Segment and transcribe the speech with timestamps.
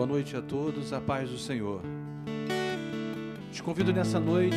[0.00, 1.82] Boa noite a todos, a paz do Senhor.
[3.52, 4.56] Te convido nessa noite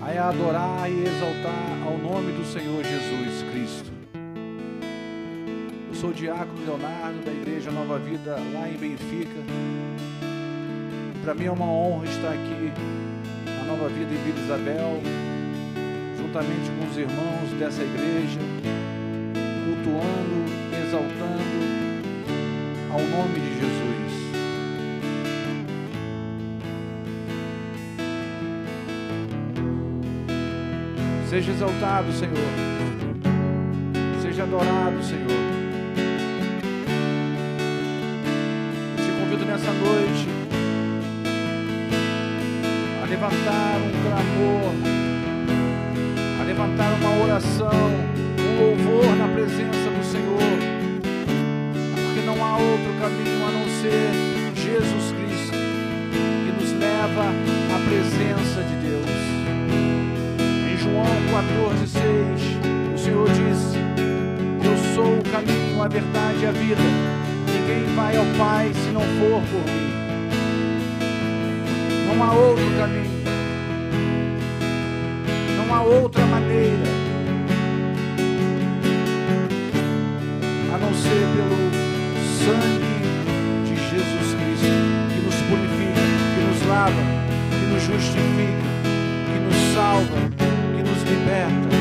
[0.00, 3.92] a adorar e exaltar ao nome do Senhor Jesus Cristo.
[5.88, 9.40] Eu sou o diácono Leonardo da Igreja Nova Vida lá em Benfica.
[11.22, 12.72] Para mim é uma honra estar aqui
[13.56, 15.00] na Nova Vida em Vila Isabel,
[16.18, 18.40] juntamente com os irmãos dessa igreja,
[19.64, 21.83] cultuando, exaltando
[22.94, 24.12] ao nome de Jesus.
[31.28, 32.36] Seja exaltado, Senhor.
[34.22, 35.26] Seja adorado, Senhor.
[38.96, 40.28] Te convido nessa noite
[43.02, 44.72] a levantar um clamor,
[46.40, 47.90] a levantar uma oração,
[48.38, 50.73] um louvor na presença do Senhor,
[52.54, 54.12] há outro caminho a não ser
[54.54, 55.56] Jesus Cristo,
[56.44, 57.24] que nos leva
[57.74, 59.04] à presença de Deus.
[60.78, 62.02] João 14, 6,
[62.94, 63.78] o Senhor disse:
[64.62, 66.80] Eu sou o caminho, a verdade e a vida.
[67.46, 69.94] Ninguém vai ao Pai se não for por mim.
[72.06, 73.24] Não há outro caminho.
[75.56, 77.04] Não há outra maneira
[80.72, 81.63] a não ser pelo
[82.44, 82.84] sangue
[83.64, 84.74] de Jesus Cristo,
[85.12, 86.02] que nos purifica,
[86.34, 87.02] que nos lava,
[87.50, 88.68] que nos justifica,
[89.30, 90.34] que nos salva
[91.24, 91.73] liberta.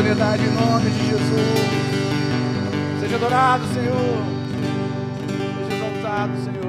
[0.00, 1.60] Oportunidade em nome de Jesus.
[3.00, 4.24] Seja adorado, Senhor.
[5.68, 6.60] Seja exaltado, Senhor.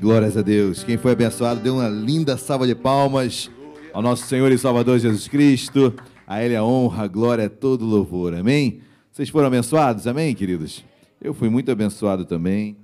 [0.00, 0.84] Glórias a Deus.
[0.84, 3.50] Quem foi abençoado, dê uma linda salva de palmas
[3.92, 5.92] ao nosso Senhor e Salvador Jesus Cristo.
[6.24, 8.32] A Ele a honra, a glória, todo louvor.
[8.32, 8.80] Amém?
[9.10, 10.06] Vocês foram abençoados?
[10.06, 10.84] Amém, queridos?
[11.20, 12.76] Eu fui muito abençoado também.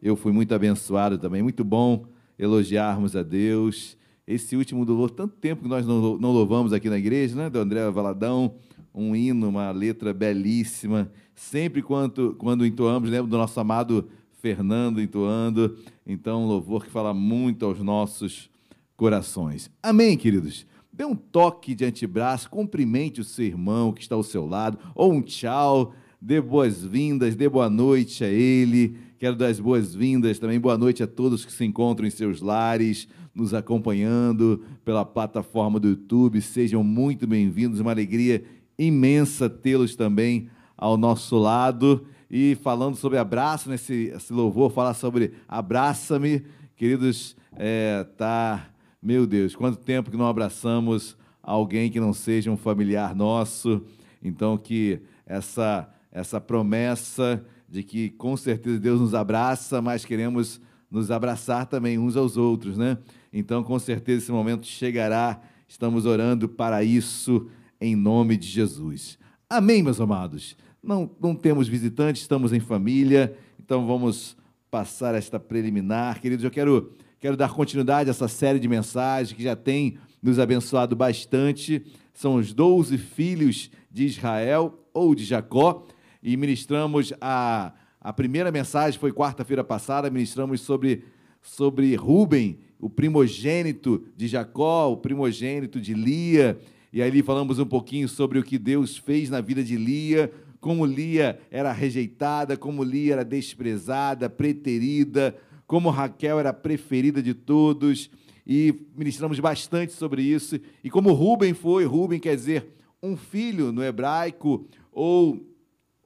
[0.00, 1.42] Eu fui muito abençoado também.
[1.42, 2.06] Muito bom
[2.38, 3.96] elogiarmos a Deus.
[4.26, 7.50] Esse último louvor, tanto tempo que nós não louvamos aqui na igreja, né?
[7.50, 8.54] Do André Valadão,
[8.94, 11.10] um hino, uma letra belíssima.
[11.34, 14.08] Sempre quando, quando entoamos, lembro do nosso amado
[14.40, 15.76] Fernando entoando.
[16.06, 18.48] Então, um louvor que fala muito aos nossos
[18.96, 19.70] corações.
[19.82, 20.66] Amém, queridos?
[20.96, 25.12] Dê um toque de antebraço, cumprimente o seu irmão que está ao seu lado, ou
[25.12, 28.96] um tchau, dê boas-vindas, dê boa noite a ele.
[29.18, 33.06] Quero dar as boas-vindas também, boa noite a todos que se encontram em seus lares,
[33.34, 36.40] nos acompanhando pela plataforma do YouTube.
[36.40, 38.42] Sejam muito bem-vindos, uma alegria
[38.78, 42.06] imensa tê-los também ao nosso lado.
[42.30, 46.42] E falando sobre abraço, nesse esse louvor, falar sobre abraça-me,
[46.74, 48.70] queridos, é, tá,
[49.06, 53.80] meu Deus, quanto tempo que não abraçamos alguém que não seja um familiar nosso.
[54.20, 61.12] Então, que essa, essa promessa de que com certeza Deus nos abraça, mas queremos nos
[61.12, 62.98] abraçar também uns aos outros, né?
[63.32, 65.40] Então, com certeza esse momento chegará.
[65.68, 67.48] Estamos orando para isso
[67.80, 69.20] em nome de Jesus.
[69.48, 70.56] Amém, meus amados.
[70.82, 74.36] Não, não temos visitantes, estamos em família, então vamos
[74.68, 76.20] passar esta preliminar.
[76.20, 76.92] Queridos, eu quero,
[77.26, 81.84] quero dar continuidade a essa série de mensagens que já tem nos abençoado bastante.
[82.14, 85.88] São os doze filhos de Israel ou de Jacó.
[86.22, 91.02] E ministramos a, a primeira mensagem, foi quarta-feira passada, ministramos sobre,
[91.42, 96.56] sobre Rubem, o primogênito de Jacó, o primogênito de Lia,
[96.92, 100.86] e ali falamos um pouquinho sobre o que Deus fez na vida de Lia, como
[100.86, 105.36] Lia era rejeitada, como Lia era desprezada, preterida,
[105.66, 108.10] como Raquel era preferida de todos,
[108.46, 112.68] e ministramos bastante sobre isso, e como Rubem foi, Rubem quer dizer
[113.02, 115.44] um filho no hebraico, ou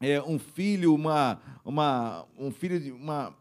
[0.01, 3.35] é, um filho, uma, uma, um filho de uma,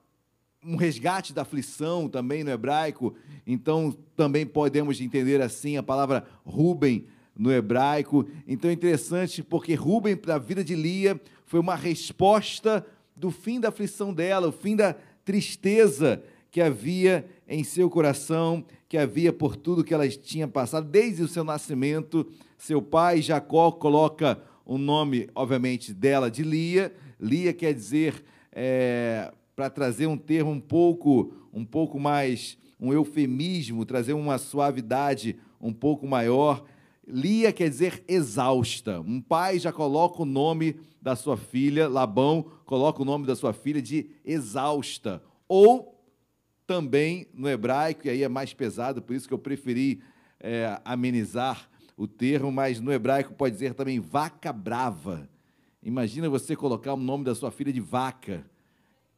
[0.63, 3.15] um resgate da aflição também no hebraico.
[3.47, 7.05] Então, também podemos entender assim a palavra Ruben
[7.37, 8.27] no hebraico.
[8.45, 13.59] Então, é interessante porque Ruben, para a vida de Lia, foi uma resposta do fim
[13.59, 14.95] da aflição dela, o fim da
[15.29, 21.21] tristeza que havia em seu coração, que havia por tudo que ela tinha passado desde
[21.21, 22.27] o seu nascimento.
[22.57, 26.91] Seu pai, Jacó, coloca o nome, obviamente, dela de Lia.
[27.19, 33.85] Lia quer dizer, é, para trazer um termo um pouco, um pouco mais, um eufemismo,
[33.85, 36.65] trazer uma suavidade um pouco maior.
[37.09, 39.01] Lia quer dizer exausta.
[39.01, 43.51] Um pai já coloca o nome da sua filha, Labão coloca o nome da sua
[43.51, 45.21] filha de exausta.
[45.47, 45.99] Ou
[46.67, 50.01] também no hebraico, e aí é mais pesado, por isso que eu preferi
[50.39, 51.67] é, amenizar
[51.97, 55.27] o termo, mas no hebraico pode dizer também vaca brava.
[55.81, 58.45] Imagina você colocar o nome da sua filha de vaca.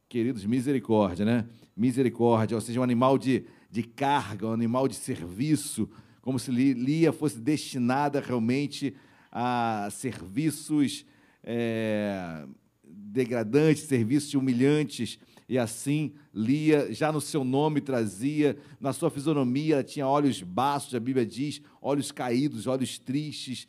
[0.08, 1.46] Queridos, misericórdia, né?
[1.76, 5.88] Misericórdia, ou seja, um animal de, de carga, um animal de serviço,
[6.22, 8.94] como se Lia fosse destinada realmente
[9.30, 11.04] a serviços
[11.44, 12.46] é,
[12.84, 19.84] degradantes, serviços humilhantes e assim Lia, já no seu nome trazia, na sua fisionomia, ela
[19.84, 23.68] tinha olhos baços, a Bíblia diz, olhos caídos, olhos tristes.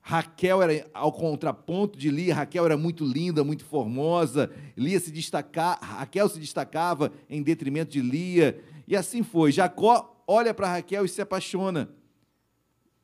[0.00, 4.48] Raquel era ao contraponto de Lia, Raquel era muito linda, muito formosa.
[4.76, 9.50] Lia se destacava, Raquel se destacava em detrimento de Lia, e assim foi.
[9.50, 11.88] Jacó olha para Raquel e se apaixona.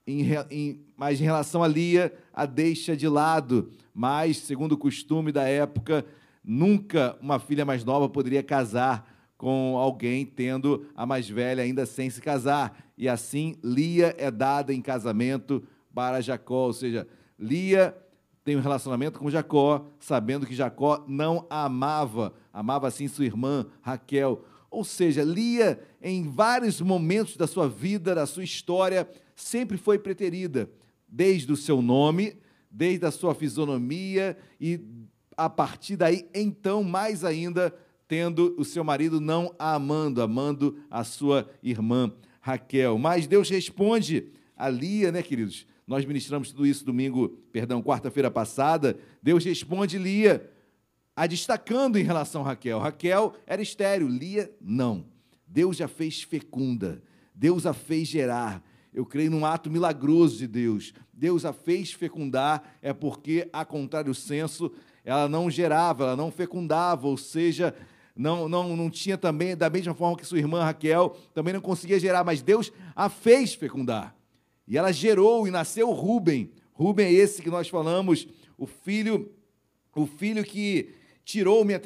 [0.06, 3.70] Em, em, mas em relação a Lia, a deixa de lado.
[3.94, 6.04] Mas, segundo o costume da época,
[6.42, 12.08] Nunca uma filha mais nova poderia casar com alguém tendo a mais velha ainda sem
[12.08, 12.78] se casar.
[12.96, 15.62] E assim, Lia é dada em casamento
[15.94, 17.06] para Jacó, ou seja,
[17.38, 17.96] Lia
[18.42, 23.66] tem um relacionamento com Jacó, sabendo que Jacó não a amava, amava assim sua irmã
[23.82, 24.44] Raquel.
[24.70, 30.70] Ou seja, Lia, em vários momentos da sua vida, da sua história, sempre foi preterida,
[31.08, 32.36] desde o seu nome,
[32.70, 34.80] desde a sua fisionomia e
[35.36, 37.74] a partir daí, então, mais ainda,
[38.06, 42.98] tendo o seu marido não a amando, amando a sua irmã Raquel.
[42.98, 45.66] Mas Deus responde a Lia, né, queridos?
[45.86, 48.98] Nós ministramos tudo isso domingo, perdão, quarta-feira passada.
[49.22, 50.48] Deus responde Lia.
[51.20, 52.78] A destacando em relação a Raquel.
[52.78, 55.04] Raquel era estéreo, Lia não.
[55.46, 57.02] Deus já fez fecunda,
[57.34, 58.64] Deus a fez gerar.
[58.90, 60.94] Eu creio num ato milagroso de Deus.
[61.12, 64.72] Deus a fez fecundar, é porque, a contrário senso,
[65.04, 67.74] ela não gerava, ela não fecundava, ou seja,
[68.16, 72.00] não, não, não tinha também, da mesma forma que sua irmã Raquel, também não conseguia
[72.00, 74.16] gerar, mas Deus a fez fecundar.
[74.66, 76.50] E ela gerou e nasceu Rubem.
[76.72, 79.30] Rubem é esse que nós falamos, o filho,
[79.94, 81.80] o filho que tirou minha,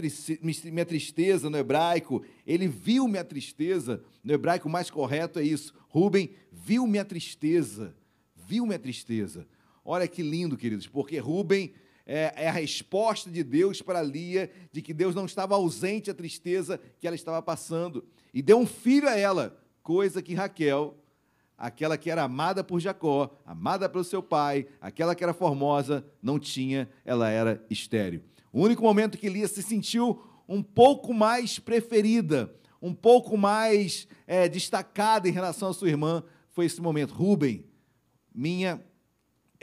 [0.64, 5.74] minha tristeza no hebraico, ele viu minha tristeza, no hebraico mais correto é isso.
[5.88, 7.94] Rubem viu minha tristeza,
[8.34, 9.46] viu minha tristeza.
[9.84, 11.74] Olha que lindo, queridos, porque Rubem
[12.06, 16.14] é, é, a resposta de Deus para Lia, de que Deus não estava ausente à
[16.14, 20.96] tristeza que ela estava passando, e deu um filho a ela, coisa que Raquel,
[21.56, 26.38] aquela que era amada por Jacó, amada pelo seu pai, aquela que era formosa, não
[26.38, 28.22] tinha, ela era estéril.
[28.54, 34.48] O único momento que Lia se sentiu um pouco mais preferida, um pouco mais é,
[34.48, 37.12] destacada em relação à sua irmã, foi esse momento.
[37.12, 37.64] Rubem,
[38.32, 38.80] minha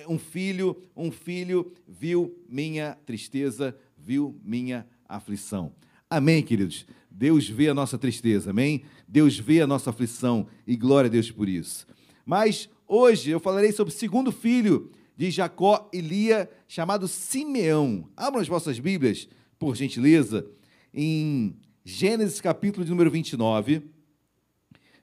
[0.10, 5.73] um filho, um filho viu minha tristeza, viu minha aflição.
[6.10, 6.86] Amém, queridos.
[7.10, 8.84] Deus vê a nossa tristeza, amém?
[9.08, 11.88] Deus vê a nossa aflição e glória a Deus por isso.
[12.25, 18.10] Mas hoje eu falarei sobre o segundo filho de Jacó e Lia, chamado Simeão.
[18.17, 19.29] Abram as vossas Bíblias,
[19.60, 20.49] por gentileza,
[20.91, 21.55] em
[21.86, 23.84] Gênesis capítulo de número 29,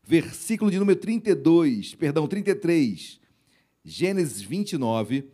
[0.02, 3.20] versículo de número 32, perdão, 33.
[3.84, 5.24] Gênesis 29,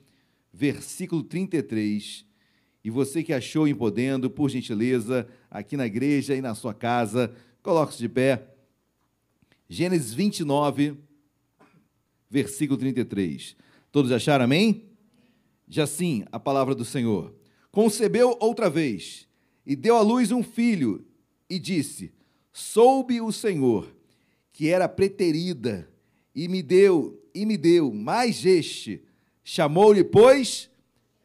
[0.53, 2.27] versículo 33.
[2.85, 7.35] E você que achou em podendo, por gentileza, aqui na igreja e na sua casa,
[7.63, 8.55] coloque-se de pé.
[9.67, 10.99] Gênesis 29,
[12.29, 13.57] versículo 33.
[13.95, 14.89] Todos acharam amém?
[15.69, 17.33] Já sim, a palavra do Senhor.
[17.71, 19.29] Concebeu outra vez
[19.65, 21.07] e deu à luz um filho
[21.49, 22.13] e disse:
[22.53, 23.87] Soube o Senhor
[24.53, 25.89] que era preterida
[26.35, 29.01] e me deu e me deu mais este.
[29.45, 30.69] Chamou-lhe, pois,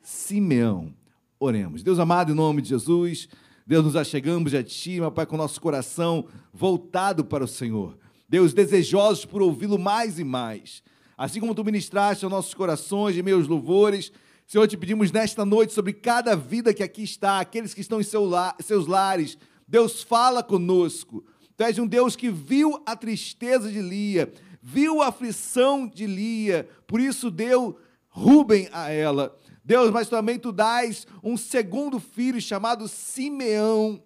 [0.04, 0.94] Simeão.
[1.40, 1.82] Oremos.
[1.82, 3.30] Deus amado, em nome de Jesus,
[3.66, 7.98] Deus, nos achegamos a Ti, meu Pai, com nosso coração voltado para o Senhor.
[8.30, 10.84] Deus, desejosos por ouvi-lo mais e mais.
[11.20, 14.10] Assim como Tu ministraste aos nossos corações e meus louvores,
[14.48, 18.04] Senhor, te pedimos nesta noite sobre cada vida que aqui está, aqueles que estão em
[18.04, 19.38] seu lar, seus lares.
[19.68, 21.26] Deus, fala conosco.
[21.58, 26.70] Tu és um Deus que viu a tristeza de Lia, viu a aflição de Lia,
[26.88, 27.78] por isso deu
[28.08, 29.36] Rubem a ela.
[29.62, 34.02] Deus, mas também tu dás um segundo filho chamado Simeão.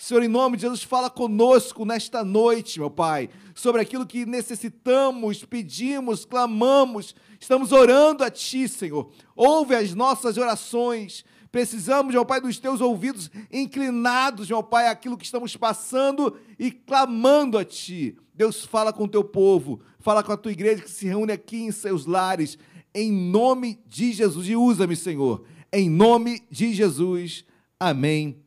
[0.00, 5.44] Senhor, em nome de Jesus, fala conosco nesta noite, meu Pai, sobre aquilo que necessitamos,
[5.44, 9.10] pedimos, clamamos, estamos orando a Ti, Senhor.
[9.36, 11.22] Ouve as nossas orações.
[11.52, 17.58] Precisamos, meu Pai, dos teus ouvidos inclinados, meu Pai, aquilo que estamos passando e clamando
[17.58, 18.16] a Ti.
[18.34, 21.58] Deus, fala com o teu povo, fala com a tua igreja que se reúne aqui
[21.58, 22.56] em seus lares,
[22.94, 24.48] em nome de Jesus.
[24.48, 27.44] E usa-me, Senhor, em nome de Jesus.
[27.78, 28.42] Amém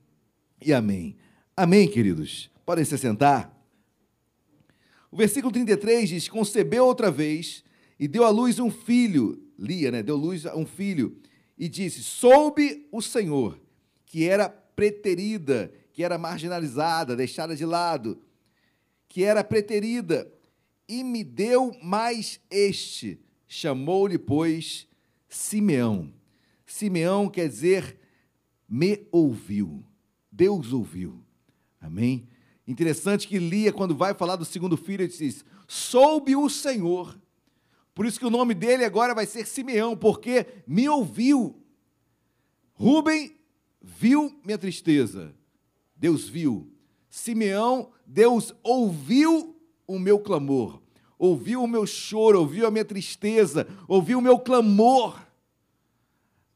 [0.59, 1.15] e amém.
[1.55, 2.49] Amém, queridos.
[2.65, 3.53] Podem se sentar.
[5.11, 7.63] O versículo 33 diz: Concebeu outra vez
[7.99, 10.01] e deu à luz um filho, Lia, né?
[10.01, 11.17] Deu luz a um filho,
[11.57, 13.59] e disse: Soube o Senhor
[14.05, 18.19] que era preterida, que era marginalizada, deixada de lado
[19.13, 20.27] que era preterida,
[20.89, 23.19] e me deu mais este.
[23.47, 24.87] Chamou-lhe, pois,
[25.29, 26.11] Simeão.
[26.65, 27.99] Simeão quer dizer
[28.67, 29.85] me ouviu.
[30.31, 31.23] Deus ouviu.
[31.83, 32.29] Amém?
[32.65, 37.19] Interessante que Lia, quando vai falar do segundo filho, diz: Soube o Senhor.
[37.93, 41.61] Por isso que o nome dele agora vai ser Simeão, porque me ouviu.
[42.71, 43.37] Rubem
[43.81, 45.35] viu minha tristeza.
[45.95, 46.71] Deus viu.
[47.09, 50.81] Simeão, Deus ouviu o meu clamor,
[51.19, 55.21] ouviu o meu choro, ouviu a minha tristeza, ouviu o meu clamor.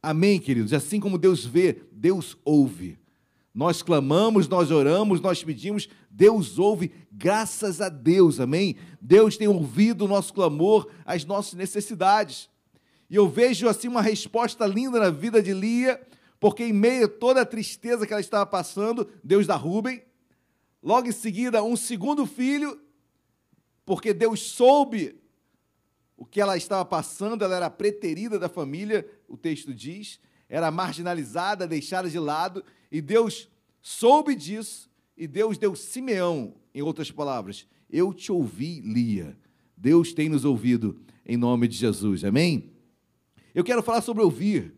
[0.02, 0.74] Amém, queridos?
[0.74, 2.98] Assim como Deus vê, Deus ouve.
[3.58, 8.76] Nós clamamos, nós oramos, nós pedimos, Deus ouve, graças a Deus, amém?
[9.02, 12.52] Deus tem ouvido o nosso clamor, as nossas necessidades.
[13.10, 16.00] E eu vejo assim uma resposta linda na vida de Lia,
[16.40, 20.04] porque em meio a toda a tristeza que ela estava passando, Deus dá Rubem,
[20.84, 22.80] Logo em seguida, um segundo filho,
[23.84, 25.20] porque Deus soube
[26.16, 31.68] o que ela estava passando, ela era preterida da família, o texto diz, era marginalizada,
[31.68, 33.50] deixada de lado, e Deus
[33.82, 39.38] soube disso, e Deus deu Simeão, em outras palavras, eu te ouvi, Lia.
[39.76, 42.72] Deus tem nos ouvido em nome de Jesus, amém?
[43.54, 44.74] Eu quero falar sobre ouvir.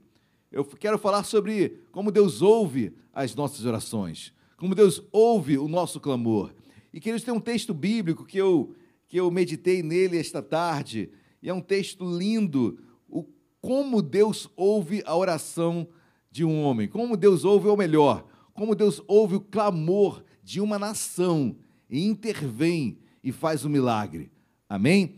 [0.51, 5.99] eu quero falar sobre como Deus ouve as nossas orações, como Deus ouve o nosso
[5.99, 6.53] clamor.
[6.93, 8.73] E queridos, tem um texto bíblico que eu,
[9.07, 11.09] que eu meditei nele esta tarde,
[11.41, 13.25] e é um texto lindo, o,
[13.61, 15.87] como Deus ouve a oração
[16.31, 20.77] de um homem, como Deus ouve, ou melhor, como Deus ouve o clamor de uma
[20.77, 21.55] nação
[21.89, 24.31] e intervém e faz um milagre.
[24.67, 25.17] Amém?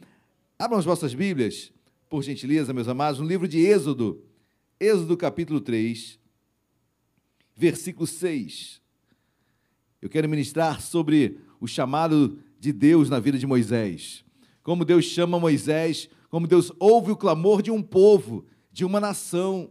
[0.57, 1.71] Abram as vossas Bíblias,
[2.09, 4.23] por gentileza, meus amados, no livro de Êxodo,
[4.79, 6.19] Êxodo capítulo 3,
[7.55, 8.81] versículo 6.
[10.01, 14.25] Eu quero ministrar sobre o chamado de Deus na vida de Moisés.
[14.63, 19.69] Como Deus chama Moisés, como Deus ouve o clamor de um povo, de uma nação.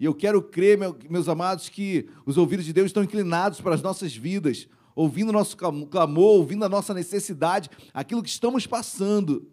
[0.00, 0.78] E eu quero crer,
[1.10, 5.32] meus amados, que os ouvidos de Deus estão inclinados para as nossas vidas, ouvindo o
[5.32, 9.46] nosso clamor, ouvindo a nossa necessidade, aquilo que estamos passando.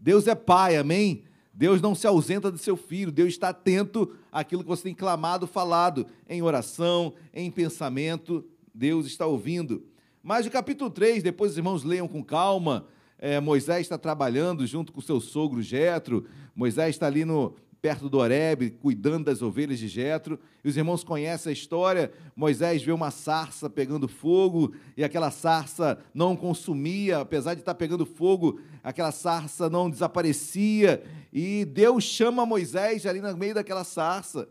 [0.00, 1.22] Deus é Pai, amém?
[1.54, 5.46] Deus não se ausenta do seu filho, Deus está atento àquilo que você tem clamado,
[5.46, 8.44] falado, em oração, em pensamento,
[8.74, 9.84] Deus está ouvindo.
[10.20, 12.86] Mas o capítulo 3, depois os irmãos leiam com calma,
[13.20, 16.26] é, Moisés está trabalhando junto com seu sogro Jetro,
[16.56, 20.38] Moisés está ali no, perto do Horebe, cuidando das ovelhas de Jetro.
[20.62, 22.12] E os irmãos conhecem a história.
[22.36, 28.06] Moisés vê uma sarça pegando fogo e aquela sarça não consumia, apesar de estar pegando
[28.06, 31.02] fogo, aquela sarça não desaparecia.
[31.32, 34.48] E Deus chama Moisés ali no meio daquela sarça.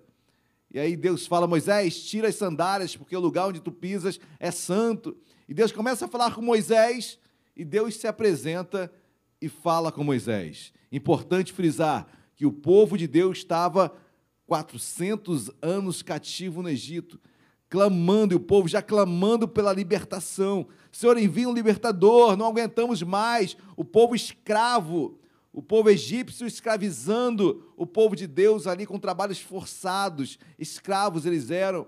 [0.69, 4.51] E aí Deus fala: Moisés, tira as sandálias, porque o lugar onde tu pisas é
[4.51, 5.15] santo.
[5.47, 7.17] E Deus começa a falar com Moisés,
[7.55, 8.91] e Deus se apresenta
[9.41, 10.73] e fala com Moisés.
[10.91, 12.07] Importante frisar:
[12.41, 13.95] que o povo de Deus estava
[14.47, 17.21] 400 anos cativo no Egito,
[17.69, 20.67] clamando, e o povo já clamando pela libertação.
[20.91, 23.55] Senhor, envia um libertador, não aguentamos mais.
[23.77, 25.19] O povo escravo,
[25.53, 31.85] o povo egípcio escravizando o povo de Deus ali com trabalhos forçados, escravos eles eram,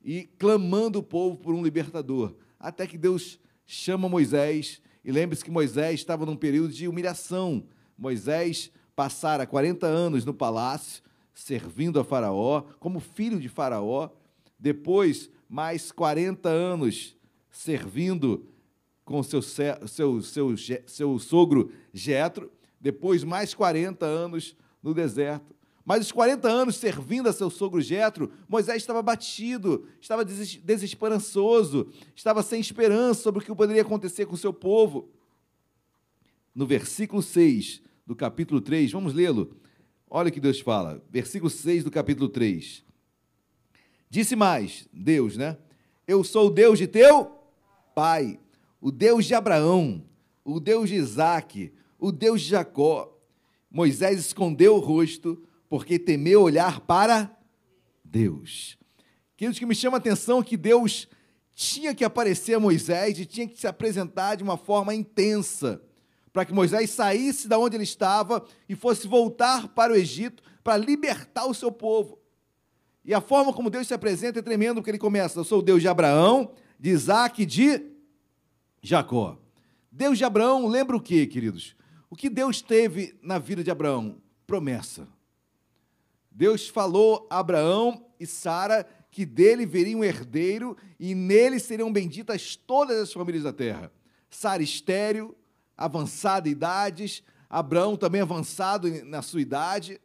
[0.00, 2.36] e clamando o povo por um libertador.
[2.56, 7.64] Até que Deus chama Moisés, e lembre-se que Moisés estava num período de humilhação.
[7.98, 11.02] Moisés passara 40 anos no palácio,
[11.34, 14.10] servindo a Faraó, como filho de Faraó,
[14.58, 17.16] depois mais 40 anos
[17.50, 18.46] servindo
[19.04, 20.54] com seu, seu, seu,
[20.86, 25.54] seu sogro Jetro, depois mais 40 anos no deserto.
[25.84, 32.42] Mas os 40 anos servindo a seu sogro Jetro, Moisés estava batido, estava desesperançoso, estava
[32.42, 35.10] sem esperança sobre o que poderia acontecer com o seu povo.
[36.54, 39.56] No versículo 6, do capítulo 3, vamos lê-lo.
[40.08, 42.84] Olha o que Deus fala, versículo 6 do capítulo 3.
[44.10, 45.56] Disse mais, Deus, né?
[46.06, 47.32] Eu sou o Deus de teu
[47.94, 48.38] pai,
[48.80, 50.04] o Deus de Abraão,
[50.44, 53.16] o Deus de Isaac, o Deus de Jacó.
[53.70, 57.34] Moisés escondeu o rosto, porque temeu olhar para
[58.04, 58.76] Deus.
[59.36, 61.08] Queridos, que me chama a atenção que Deus
[61.54, 65.82] tinha que aparecer a Moisés e tinha que se apresentar de uma forma intensa
[66.32, 70.76] para que Moisés saísse da onde ele estava e fosse voltar para o Egito para
[70.76, 72.18] libertar o seu povo.
[73.04, 75.62] E a forma como Deus se apresenta é tremendo, porque ele começa: Eu sou o
[75.62, 77.90] Deus de Abraão, de Isaac e de
[78.80, 79.38] Jacó.
[79.90, 81.76] Deus de Abraão, lembra o que, queridos?
[82.08, 84.22] O que Deus teve na vida de Abraão?
[84.46, 85.08] Promessa.
[86.30, 92.56] Deus falou a Abraão e Sara que dele viria um herdeiro e nele seriam benditas
[92.56, 93.92] todas as famílias da terra.
[94.30, 95.36] Sara estéreo,
[95.76, 100.00] avançada idades, Abraão também avançado na sua idade,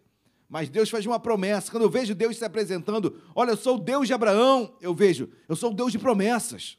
[0.50, 1.72] mas Deus faz uma promessa.
[1.72, 5.30] Quando eu vejo Deus se apresentando, olha, eu sou o Deus de Abraão, eu vejo,
[5.48, 6.78] eu sou o Deus de promessas.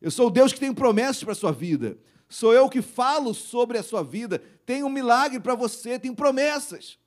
[0.00, 1.98] Eu sou o Deus que tem promessas para a sua vida.
[2.28, 4.42] Sou eu que falo sobre a sua vida.
[4.64, 6.98] Tem um milagre para você, tem promessas.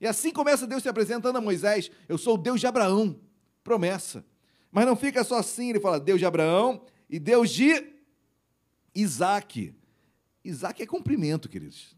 [0.00, 3.18] E assim começa Deus se apresentando a Moisés: Eu sou o Deus de Abraão.
[3.62, 4.24] Promessa.
[4.70, 7.84] Mas não fica só assim, ele fala Deus de Abraão e Deus de
[8.94, 9.74] Isaac.
[10.44, 11.96] Isaac é cumprimento, queridos.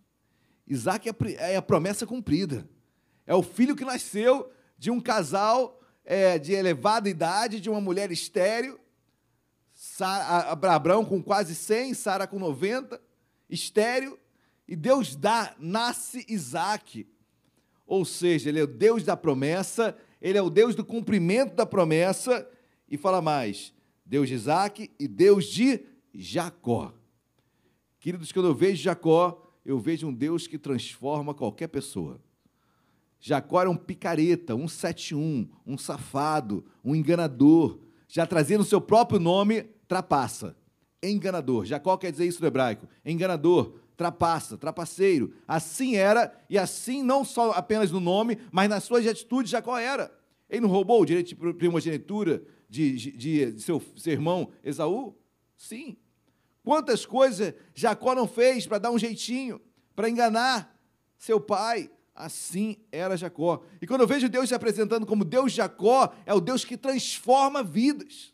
[0.66, 2.68] Isaac é a promessa cumprida.
[3.26, 8.10] É o filho que nasceu de um casal é, de elevada idade, de uma mulher
[8.10, 8.78] estéreo,
[10.70, 13.00] Abraão com quase 100, Sara com 90,
[13.48, 14.18] estéreo,
[14.66, 17.06] e Deus dá, nasce Isaac.
[17.86, 21.66] Ou seja, ele é o Deus da promessa, ele é o Deus do cumprimento da
[21.66, 22.48] promessa,
[22.88, 23.74] e fala mais,
[24.06, 25.84] Deus de Isaac e Deus de
[26.14, 26.94] Jacó.
[28.04, 32.20] Queridos, quando eu vejo Jacó, eu vejo um Deus que transforma qualquer pessoa.
[33.18, 37.78] Jacó era um picareta, um 71, um safado, um enganador.
[38.06, 40.54] Já trazia no seu próprio nome trapaça.
[41.02, 41.64] Enganador.
[41.64, 42.86] Jacó quer dizer isso no hebraico.
[43.06, 45.32] Enganador, trapaça, trapaceiro.
[45.48, 50.14] Assim era, e assim não só apenas no nome, mas nas suas atitudes Jacó era.
[50.50, 55.16] Ele não roubou o direito de primogenitura de, de, de seu, seu irmão Esaú?
[55.56, 55.96] Sim.
[56.64, 59.60] Quantas coisas Jacó não fez para dar um jeitinho,
[59.94, 60.74] para enganar
[61.18, 61.90] seu pai?
[62.14, 63.62] Assim era Jacó.
[63.82, 67.62] E quando eu vejo Deus se apresentando como Deus Jacó, é o Deus que transforma
[67.62, 68.32] vidas.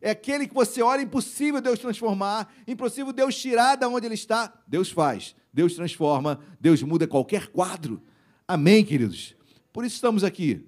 [0.00, 4.52] É aquele que você ora, impossível Deus transformar, impossível Deus tirar da onde ele está.
[4.66, 8.02] Deus faz, Deus transforma, Deus muda qualquer quadro.
[8.48, 9.36] Amém, queridos?
[9.72, 10.66] Por isso estamos aqui.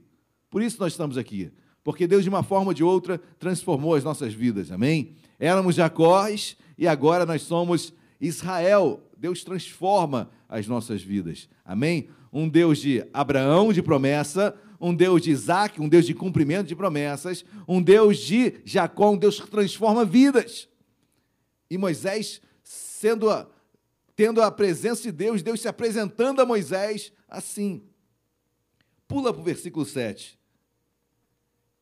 [0.51, 1.51] Por isso nós estamos aqui.
[1.83, 4.71] Porque Deus, de uma forma ou de outra, transformou as nossas vidas.
[4.71, 5.15] Amém?
[5.39, 9.03] Éramos Jacós e agora nós somos Israel.
[9.17, 11.49] Deus transforma as nossas vidas.
[11.65, 12.09] Amém?
[12.33, 16.77] Um Deus de Abraão, de promessa, um Deus de Isaac, um Deus de cumprimento de
[16.77, 20.69] promessas, um Deus de Jacó, um Deus que transforma vidas.
[21.71, 23.49] E Moisés, sendo a,
[24.15, 27.83] tendo a presença de Deus, Deus se apresentando a Moisés assim.
[29.09, 30.39] Pula para o versículo 7.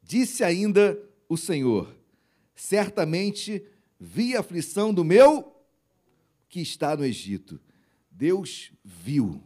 [0.03, 1.95] Disse ainda o Senhor:
[2.55, 3.65] Certamente
[4.05, 5.55] vi a aflição do meu
[6.49, 7.61] que está no Egito.
[8.11, 9.41] Deus viu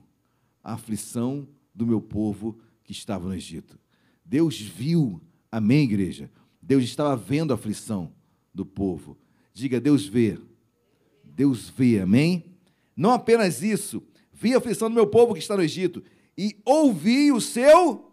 [0.64, 3.78] a aflição do meu povo que estava no Egito.
[4.24, 5.20] Deus viu,
[5.52, 6.30] amém, igreja?
[6.60, 8.14] Deus estava vendo a aflição
[8.52, 9.18] do povo.
[9.52, 10.38] Diga, Deus vê.
[11.22, 12.56] Deus vê, amém?
[12.96, 14.02] Não apenas isso,
[14.32, 16.02] vi a aflição do meu povo que está no Egito
[16.36, 18.10] e ouvi o seu,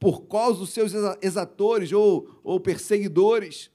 [0.00, 0.92] por causa dos seus
[1.22, 3.70] exatores ou, ou perseguidores,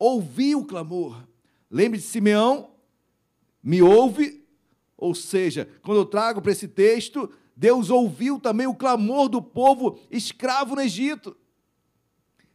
[0.00, 1.28] ouvi o clamor.
[1.70, 2.70] Lembre de Simeão,
[3.62, 4.44] me ouve,
[4.96, 10.00] ou seja, quando eu trago para esse texto, Deus ouviu também o clamor do povo
[10.10, 11.36] escravo no Egito.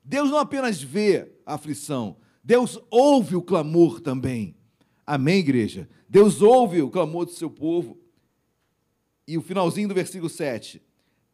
[0.04, 4.56] Deus não apenas vê a aflição, Deus ouve o clamor também.
[5.06, 5.88] Amém, igreja?
[6.10, 8.00] Deus ouve o clamor do seu povo.
[9.28, 10.82] E o finalzinho do versículo 7.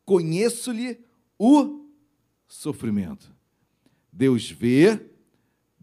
[0.05, 0.99] Conheço-lhe
[1.37, 1.85] o
[2.47, 3.33] sofrimento.
[4.11, 5.10] Deus vê,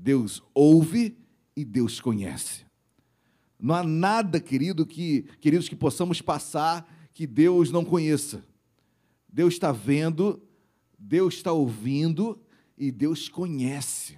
[0.00, 1.18] Deus ouve
[1.56, 2.64] e Deus conhece.
[3.58, 8.44] Não há nada, querido, que, queridos, que possamos passar que Deus não conheça.
[9.28, 10.40] Deus está vendo,
[10.96, 12.40] Deus está ouvindo
[12.76, 14.16] e Deus conhece.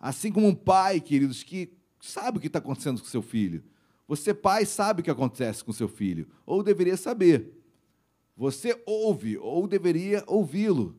[0.00, 3.62] Assim como um pai, queridos, que sabe o que está acontecendo com seu filho.
[4.08, 7.52] Você, pai, sabe o que acontece com seu filho, ou deveria saber.
[8.36, 10.96] Você ouve, ou deveria ouvi-lo.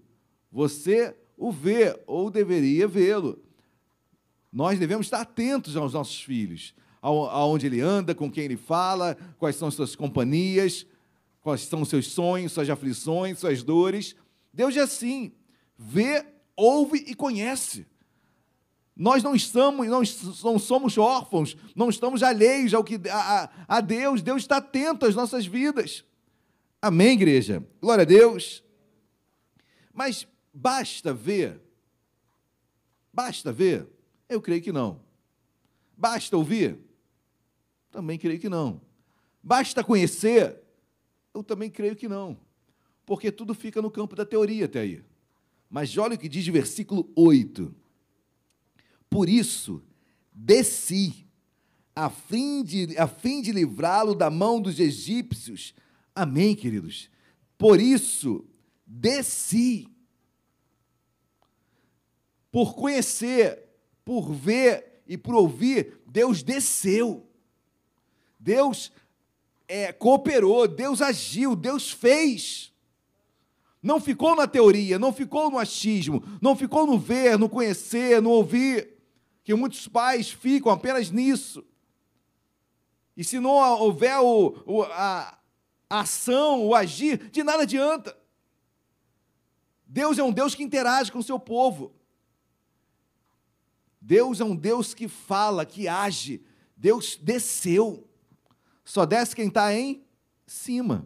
[0.49, 3.48] Você o vê, ou deveria vê-lo.
[4.51, 9.55] Nós devemos estar atentos aos nossos filhos, aonde ele anda, com quem ele fala, quais
[9.55, 10.85] são as suas companhias,
[11.41, 14.15] quais são os seus sonhos, suas aflições, suas dores.
[14.53, 15.31] Deus é assim,
[15.77, 16.25] vê,
[16.55, 17.87] ouve e conhece.
[18.95, 19.87] Nós não estamos,
[20.43, 24.21] não somos órfãos, não estamos alheios ao que, a, a Deus.
[24.21, 26.03] Deus está atento às nossas vidas.
[26.81, 27.65] Amém, igreja?
[27.81, 28.61] Glória a Deus.
[29.93, 31.61] Mas basta ver?
[33.13, 33.87] Basta ver?
[34.29, 35.01] Eu creio que não.
[35.97, 36.77] Basta ouvir?
[37.91, 38.79] Também creio que não.
[39.41, 40.61] Basta conhecer?
[41.33, 42.39] Eu também creio que não.
[43.05, 45.03] Porque tudo fica no campo da teoria até aí.
[45.69, 47.73] Mas olha o que diz o versículo 8.
[49.09, 49.81] Por isso,
[50.31, 51.27] desci,
[51.95, 55.73] a fim de, a fim de livrá-lo da mão dos egípcios.
[56.13, 57.09] Amém, queridos?
[57.57, 58.45] Por isso,
[58.85, 59.87] desci.
[62.51, 63.68] Por conhecer,
[64.09, 67.29] por ver e por ouvir, Deus desceu.
[68.39, 68.91] Deus
[69.67, 72.73] é, cooperou, Deus agiu, Deus fez.
[73.83, 78.31] Não ficou na teoria, não ficou no achismo, não ficou no ver, no conhecer, no
[78.31, 78.97] ouvir,
[79.43, 81.63] que muitos pais ficam apenas nisso.
[83.15, 85.37] E se não houver o, o, a,
[85.87, 88.17] a ação, o agir, de nada adianta.
[89.85, 91.98] Deus é um Deus que interage com o seu povo.
[94.09, 96.41] Deus é um Deus que fala, que age.
[96.75, 98.09] Deus desceu.
[98.83, 100.03] Só desce quem está em
[100.47, 101.05] cima.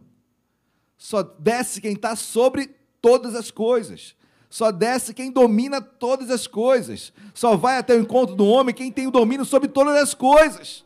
[0.97, 4.15] Só desce quem está sobre todas as coisas.
[4.49, 7.11] Só desce quem domina todas as coisas.
[7.33, 10.85] Só vai até o encontro do homem quem tem o domínio sobre todas as coisas.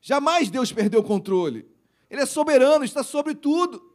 [0.00, 1.68] Jamais Deus perdeu o controle.
[2.08, 3.92] Ele é soberano, está sobre tudo.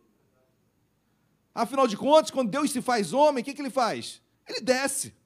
[1.56, 4.22] Afinal de contas, quando Deus se faz homem, o que, que ele faz?
[4.46, 5.21] Ele desce.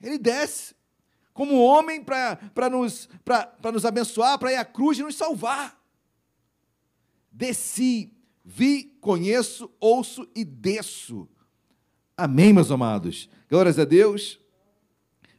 [0.00, 0.74] Ele desce
[1.32, 3.08] como homem para nos,
[3.72, 5.80] nos abençoar, para ir à cruz e nos salvar.
[7.30, 8.12] Desci,
[8.44, 11.28] vi, conheço, ouço e desço.
[12.16, 13.30] Amém, meus amados.
[13.48, 14.40] Glórias a Deus.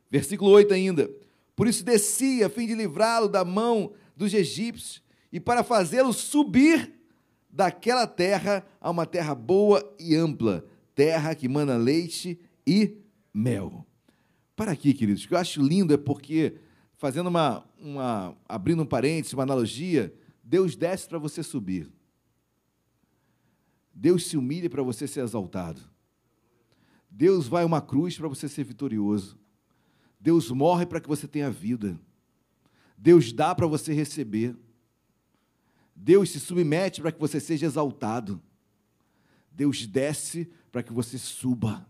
[0.10, 1.12] Versículo 8 ainda.
[1.54, 6.94] Por isso desci a fim de livrá-lo da mão dos egípcios e para fazê-lo subir
[7.50, 12.96] daquela terra a uma terra boa e ampla, terra que mana leite e
[13.34, 13.86] mel.
[14.60, 16.56] Para aqui, queridos, o que eu acho lindo é porque,
[16.98, 21.90] fazendo uma, uma abrindo um parênteses, uma analogia, Deus desce para você subir.
[23.96, 25.80] Deus se humilha para você ser exaltado.
[27.10, 29.40] Deus vai a uma cruz para você ser vitorioso.
[30.20, 31.98] Deus morre para que você tenha vida.
[32.98, 34.58] Deus dá para você receber.
[35.96, 38.42] Deus se submete para que você seja exaltado.
[39.54, 41.88] Deus desce para que você suba.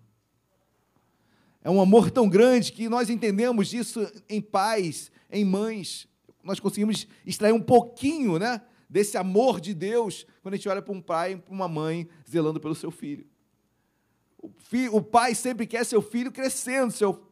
[1.64, 6.08] É um amor tão grande que nós entendemos isso em pais, em mães.
[6.44, 10.94] Nós conseguimos extrair um pouquinho né, desse amor de Deus quando a gente olha para
[10.94, 13.28] um pai e para uma mãe zelando pelo seu filho.
[14.38, 14.52] O,
[14.94, 17.28] o pai sempre quer seu filho crescendo, seu,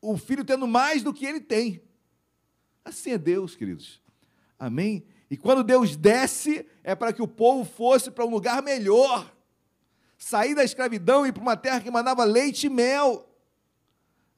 [0.00, 1.82] o filho tendo mais do que ele tem.
[2.84, 4.02] Assim é Deus, queridos.
[4.58, 5.04] Amém?
[5.30, 9.34] E quando Deus desce, é para que o povo fosse para um lugar melhor.
[10.18, 13.31] Sair da escravidão e ir para uma terra que mandava leite e mel.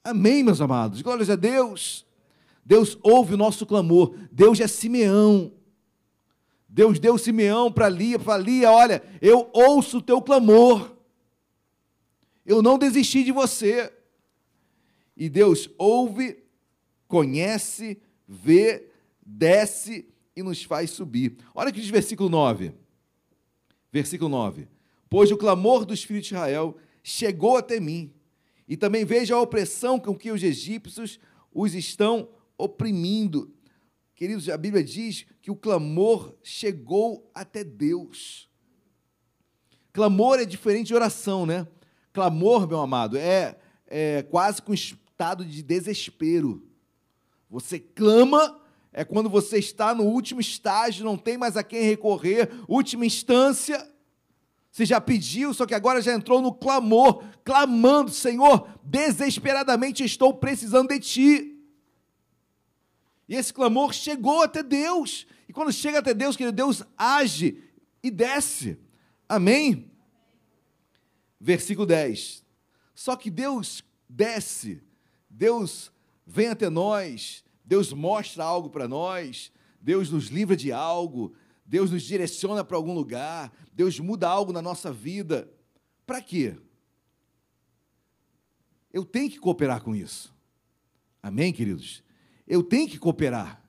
[0.04, 1.00] Amém, meus amados.
[1.00, 2.04] Glórias a Deus.
[2.62, 4.14] Deus ouve o nosso clamor.
[4.30, 5.50] Deus é Simeão.
[6.68, 10.94] Deus deu Simeão para Lia, para Lia, olha, eu ouço o teu clamor.
[12.44, 13.92] Eu não desisti de você.
[15.16, 16.42] E Deus ouve,
[17.06, 18.90] conhece, vê,
[19.24, 21.36] desce e nos faz subir.
[21.54, 22.74] Olha que diz versículo 9.
[23.92, 24.68] Versículo 9.
[25.08, 28.12] Pois o clamor dos filhos de Israel chegou até mim,
[28.66, 31.18] e também vejo a opressão com que os egípcios
[31.52, 33.52] os estão oprimindo.
[34.14, 38.48] Queridos, a Bíblia diz que o clamor chegou até Deus.
[39.92, 41.66] Clamor é diferente de oração, né?
[42.12, 46.66] Clamor, meu amado, é, é quase com estado de desespero.
[47.50, 48.60] Você clama,
[48.92, 53.93] é quando você está no último estágio, não tem mais a quem recorrer, última instância.
[54.74, 60.88] Você já pediu, só que agora já entrou no clamor, clamando: Senhor, desesperadamente estou precisando
[60.88, 61.64] de Ti.
[63.28, 65.28] E esse clamor chegou até Deus.
[65.48, 67.62] E quando chega até Deus, querido, Deus age
[68.02, 68.76] e desce.
[69.28, 69.92] Amém?
[71.40, 72.44] Versículo 10.
[72.96, 74.82] Só que Deus desce,
[75.30, 75.92] Deus
[76.26, 81.32] vem até nós, Deus mostra algo para nós, Deus nos livra de algo,
[81.64, 85.50] Deus nos direciona para algum lugar, Deus muda algo na nossa vida.
[86.06, 86.56] Para quê?
[88.92, 90.32] Eu tenho que cooperar com isso.
[91.22, 92.04] Amém, queridos?
[92.46, 93.62] Eu tenho que cooperar.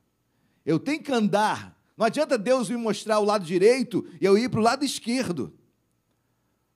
[0.65, 1.81] Eu tenho que andar.
[1.95, 5.57] Não adianta Deus me mostrar o lado direito e eu ir para o lado esquerdo.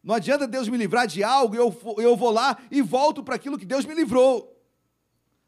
[0.02, 3.36] Não adianta Deus me livrar de algo e eu, eu vou lá e volto para
[3.36, 4.58] aquilo que Deus me livrou.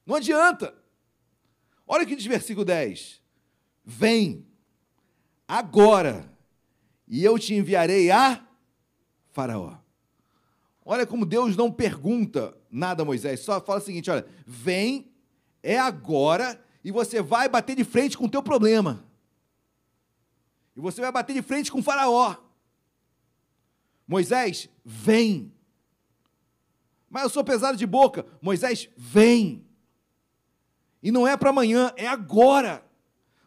[0.05, 0.75] Não adianta.
[1.87, 3.21] Olha o que diz versículo 10.
[3.85, 4.45] Vem
[5.51, 6.31] agora
[7.05, 8.41] e eu te enviarei a
[9.31, 9.75] Faraó.
[10.85, 15.11] Olha como Deus não pergunta nada a Moisés, só fala o seguinte: olha, vem
[15.61, 19.05] é agora e você vai bater de frente com o teu problema.
[20.75, 22.35] E você vai bater de frente com o faraó.
[24.07, 25.53] Moisés, vem.
[27.09, 28.25] Mas eu sou pesado de boca.
[28.41, 29.65] Moisés, vem.
[31.03, 32.85] E não é para amanhã, é agora.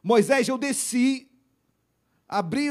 [0.03, 1.24] Moisés, eu desci,
[2.29, 2.71] abri,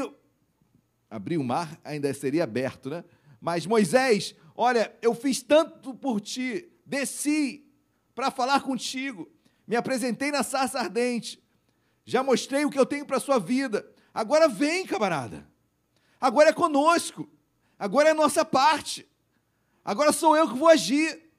[1.10, 3.04] abri o mar, ainda seria aberto, né?
[3.40, 7.66] Mas Moisés, olha, eu fiz tanto por ti, desci
[8.14, 9.30] para falar contigo
[9.66, 11.42] me apresentei na sarça ardente,
[12.04, 13.90] já mostrei o que eu tenho para a sua vida.
[14.12, 15.48] Agora vem, camarada.
[16.20, 17.28] Agora é conosco.
[17.78, 19.08] Agora é nossa parte.
[19.82, 21.30] Agora sou eu que vou agir.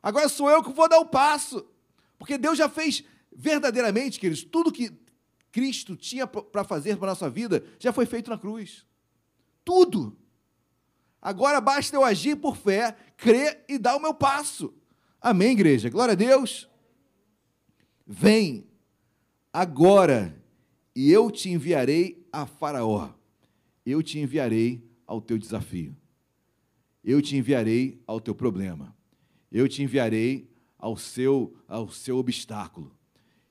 [0.00, 1.66] Agora sou eu que vou dar o passo.
[2.18, 3.02] Porque Deus já fez
[3.34, 4.96] verdadeiramente, queridos, tudo que
[5.52, 8.86] Cristo tinha para fazer para a nossa vida já foi feito na cruz.
[9.62, 10.16] Tudo.
[11.20, 14.74] Agora basta eu agir por fé, crer e dar o meu passo.
[15.20, 15.90] Amém, igreja?
[15.90, 16.68] Glória a Deus.
[18.04, 18.66] Vem
[19.52, 20.42] agora,
[20.96, 23.10] e eu te enviarei a Faraó.
[23.84, 25.96] Eu te enviarei ao teu desafio.
[27.04, 28.96] Eu te enviarei ao teu problema.
[29.50, 32.96] Eu te enviarei ao seu ao seu obstáculo.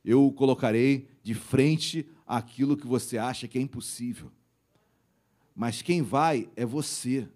[0.04, 4.32] Eu o colocarei de frente àquilo que você acha que é impossível.
[5.56, 7.28] Mas quem vai é você.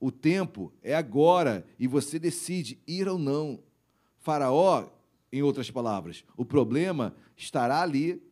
[0.00, 3.60] O tempo é agora e você decide ir ou não.
[4.18, 4.88] Faraó
[5.32, 6.24] em outras palavras.
[6.36, 8.22] O problema estará ali,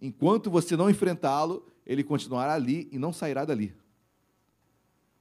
[0.00, 3.74] enquanto você não enfrentá-lo, ele continuará ali e não sairá dali.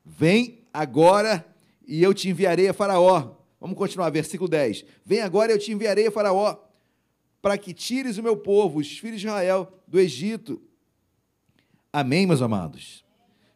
[0.05, 1.45] Vem agora
[1.85, 3.35] e eu te enviarei a Faraó.
[3.59, 4.85] Vamos continuar, versículo 10.
[5.05, 6.57] Vem agora e eu te enviarei a Faraó,
[7.47, 10.61] para que tires o meu povo, os filhos de Israel, do Egito.
[11.93, 13.05] Amém, meus amados?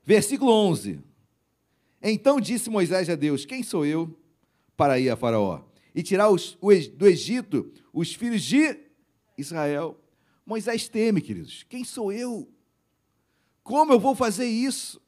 [0.01, 1.01] Versículo 11.
[2.01, 4.17] Então disse Moisés a Deus: Quem sou eu
[4.77, 5.59] para ir a Faraó
[5.93, 6.57] e tirar os,
[6.95, 8.79] do Egito os filhos de
[9.37, 9.99] Israel?
[10.45, 12.47] Moisés teme, queridos: Quem sou eu?
[13.61, 15.01] Como eu vou fazer isso?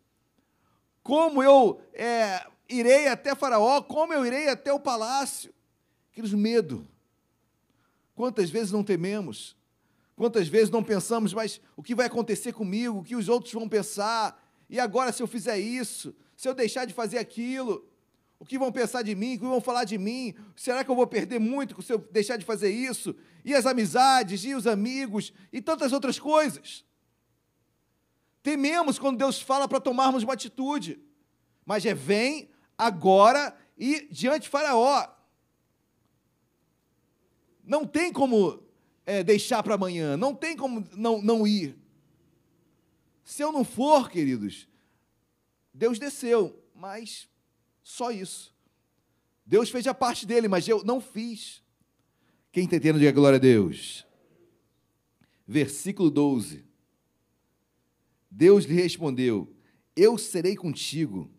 [1.02, 3.82] Como eu é, irei até Faraó?
[3.82, 5.54] Como eu irei até o palácio?
[6.12, 6.86] Queridos, medo.
[8.16, 9.56] Quantas vezes não tememos?
[10.16, 13.00] Quantas vezes não pensamos, mas o que vai acontecer comigo?
[13.00, 14.40] O que os outros vão pensar?
[14.70, 16.16] E agora, se eu fizer isso?
[16.36, 17.88] Se eu deixar de fazer aquilo?
[18.40, 19.36] O que vão pensar de mim?
[19.36, 20.36] O que vão falar de mim?
[20.56, 23.16] Será que eu vou perder muito se eu deixar de fazer isso?
[23.44, 26.86] E as amizades, e os amigos, e tantas outras coisas.
[28.44, 31.00] Tememos quando Deus fala para tomarmos uma atitude.
[31.66, 35.08] Mas é vem agora e diante de Faraó.
[37.64, 38.62] Não tem como
[39.06, 41.78] é, deixar para amanhã, não tem como não, não ir.
[43.24, 44.68] Se eu não for, queridos,
[45.74, 47.28] Deus desceu, mas
[47.82, 48.54] só isso.
[49.46, 51.62] Deus fez a parte dele, mas eu não fiz.
[52.52, 54.06] Quem está entendendo, diga glória a Deus.
[55.48, 56.64] Versículo 12.
[58.30, 59.54] Deus lhe respondeu:
[59.96, 61.30] Eu serei contigo,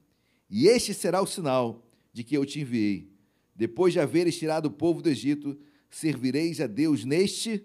[0.49, 3.11] e este será o sinal de que eu te enviei.
[3.55, 5.59] Depois de haveres tirado o povo do Egito,
[5.95, 7.65] servireis a Deus neste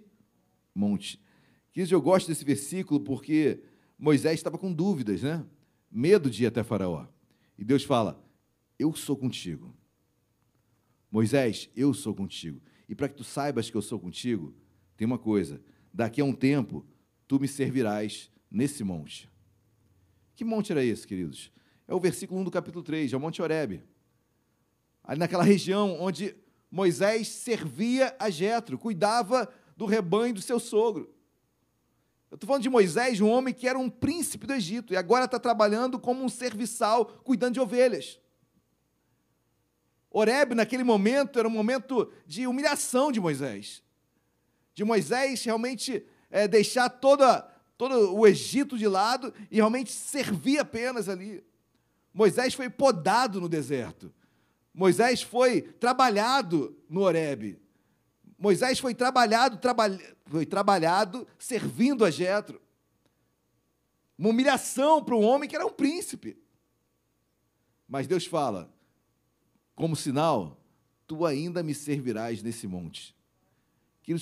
[0.74, 1.20] monte.
[1.72, 3.64] Queridos, eu gosto desse versículo porque
[3.98, 5.46] Moisés estava com dúvidas, né?
[5.92, 7.08] Medo de ir até Faraó.
[7.58, 8.24] E Deus fala:
[8.78, 9.76] Eu sou contigo.
[11.12, 12.62] Moisés, eu sou contigo.
[12.88, 14.56] E para que tu saibas que eu sou contigo,
[14.96, 15.62] tem uma coisa:
[15.92, 16.86] daqui a um tempo,
[17.28, 19.30] tu me servirás nesse monte.
[20.36, 21.52] Que monte era esse, queridos?
[21.88, 23.82] É o versículo 1 do capítulo 3, é o Monte Horebe.
[25.04, 26.36] Ali naquela região onde
[26.72, 31.14] Moisés servia a Jetro, cuidava do rebanho do seu sogro.
[32.30, 35.26] Eu estou falando de Moisés, um homem que era um príncipe do Egito e agora
[35.26, 38.20] está trabalhando como um serviçal, cuidando de ovelhas.
[40.12, 43.84] Oreb, naquele momento, era um momento de humilhação de Moisés.
[44.76, 47.42] De Moisés realmente é, deixar toda,
[47.78, 51.44] todo o Egito de lado e realmente servir apenas ali.
[52.14, 54.14] Moisés foi podado no deserto.
[54.80, 57.60] Moisés foi trabalhado no Horebe.
[58.38, 59.90] Moisés foi trabalhado, traba,
[60.28, 62.62] foi trabalhado servindo a Jetro.
[64.18, 66.42] Uma humilhação para um homem que era um príncipe.
[67.90, 68.74] Mas Deus fala:
[69.76, 70.58] como sinal,
[71.06, 73.14] tu ainda me servirás nesse monte.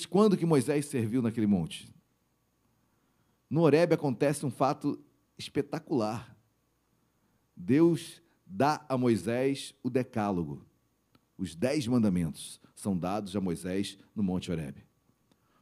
[0.10, 1.88] Quando que Moisés serviu naquele monte?
[3.48, 5.00] No Horebe acontece um fato
[5.38, 6.36] espetacular.
[7.56, 10.66] Deus dá a Moisés o decálogo.
[11.38, 14.86] Os dez mandamentos são dados a Moisés no Monte Horebe.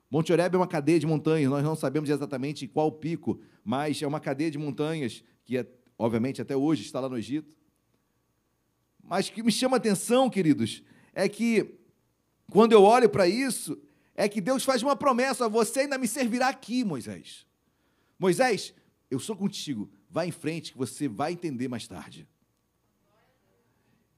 [0.09, 4.07] Monte Horebe é uma cadeia de montanhas, nós não sabemos exatamente qual pico, mas é
[4.07, 5.67] uma cadeia de montanhas que, é,
[5.97, 7.57] obviamente, até hoje está lá no Egito.
[9.03, 10.83] Mas que me chama a atenção, queridos,
[11.13, 11.79] é que
[12.49, 13.77] quando eu olho para isso,
[14.13, 17.45] é que Deus faz uma promessa: você ainda me servirá aqui, Moisés.
[18.17, 18.73] Moisés,
[19.11, 22.27] eu sou contigo, vá em frente que você vai entender mais tarde.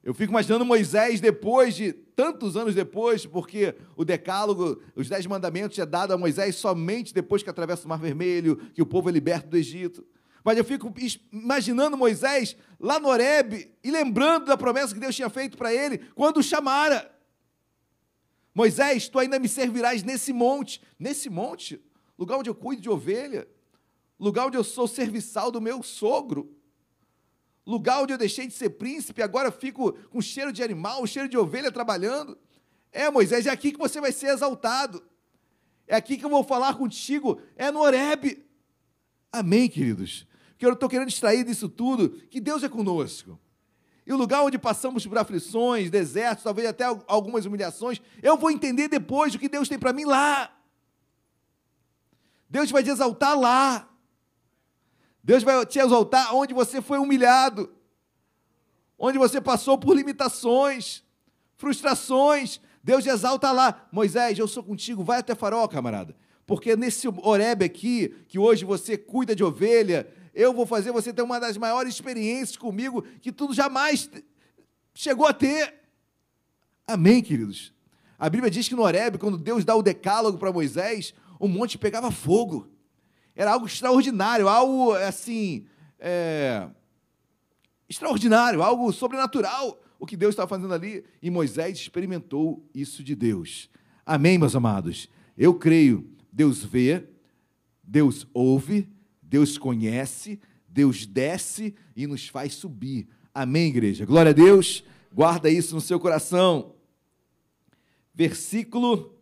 [0.08, 5.78] Eu fico imaginando Moisés depois de tantos anos depois, porque o decálogo, os dez mandamentos
[5.78, 9.12] é dado a Moisés somente depois que atravessa o Mar Vermelho, que o povo é
[9.12, 10.08] liberto do Egito.
[10.46, 10.94] Mas eu fico
[11.30, 15.98] imaginando Moisés lá no Horebe e lembrando da promessa que Deus tinha feito para ele
[16.16, 17.14] quando o chamara.
[18.56, 21.84] Moisés, tu ainda me servirás nesse monte, nesse monte,
[22.18, 23.46] lugar onde eu cuido de ovelha,
[24.18, 26.57] lugar onde eu sou serviçal do meu sogro
[27.68, 31.38] lugar onde eu deixei de ser príncipe, agora fico com cheiro de animal, cheiro de
[31.38, 32.38] ovelha trabalhando.
[32.92, 35.04] É, Moisés, é aqui que você vai ser exaltado.
[35.86, 38.46] É aqui que eu vou falar contigo, é no Horebe.
[39.32, 40.26] Amém, queridos?
[40.58, 43.38] Que eu estou querendo extrair disso tudo, que Deus é conosco.
[44.06, 48.88] E o lugar onde passamos por aflições, desertos, talvez até algumas humilhações, eu vou entender
[48.88, 50.54] depois o que Deus tem para mim lá.
[52.50, 53.90] Deus vai te exaltar lá.
[55.28, 57.70] Deus vai te exaltar onde você foi humilhado,
[58.98, 61.04] onde você passou por limitações,
[61.58, 62.62] frustrações.
[62.82, 63.90] Deus exalta lá.
[63.92, 66.16] Moisés, eu sou contigo, vai até Faraó, camarada.
[66.46, 71.24] Porque nesse Oreb aqui, que hoje você cuida de ovelha, eu vou fazer você ter
[71.24, 74.10] uma das maiores experiências comigo que tudo jamais
[74.94, 75.74] chegou a ter.
[76.88, 77.74] Amém, queridos?
[78.18, 81.78] A Bíblia diz que no Horeb, quando Deus dá o decálogo para Moisés, o monte
[81.78, 82.77] pegava fogo.
[83.38, 85.66] Era algo extraordinário, algo assim.
[85.98, 86.68] É,
[87.88, 91.04] extraordinário, algo sobrenatural o que Deus estava fazendo ali.
[91.22, 93.70] E Moisés experimentou isso de Deus.
[94.06, 95.10] Amém, meus amados?
[95.38, 96.10] Eu creio.
[96.32, 97.08] Deus vê,
[97.84, 98.88] Deus ouve,
[99.22, 103.08] Deus conhece, Deus desce e nos faz subir.
[103.34, 104.06] Amém, igreja?
[104.06, 104.84] Glória a Deus.
[105.12, 106.76] Guarda isso no seu coração.
[108.14, 109.14] Versículo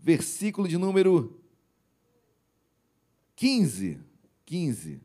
[0.00, 1.37] versículo de número
[3.38, 4.00] 15.
[4.46, 5.00] 15.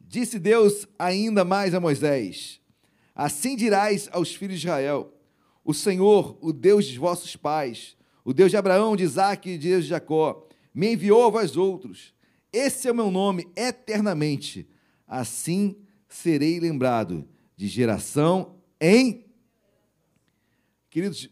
[0.00, 2.60] Disse Deus ainda mais a Moisés:
[3.12, 5.12] Assim dirás aos filhos de Israel:
[5.64, 9.70] O Senhor, o Deus de vossos pais, o Deus de Abraão, de Isaac e de
[9.70, 12.14] Deus de Jacó, me enviou a vós outros.
[12.52, 14.68] Esse é o meu nome eternamente.
[15.04, 15.76] Assim
[16.08, 19.26] serei lembrado de geração em.
[20.88, 21.28] Queridos,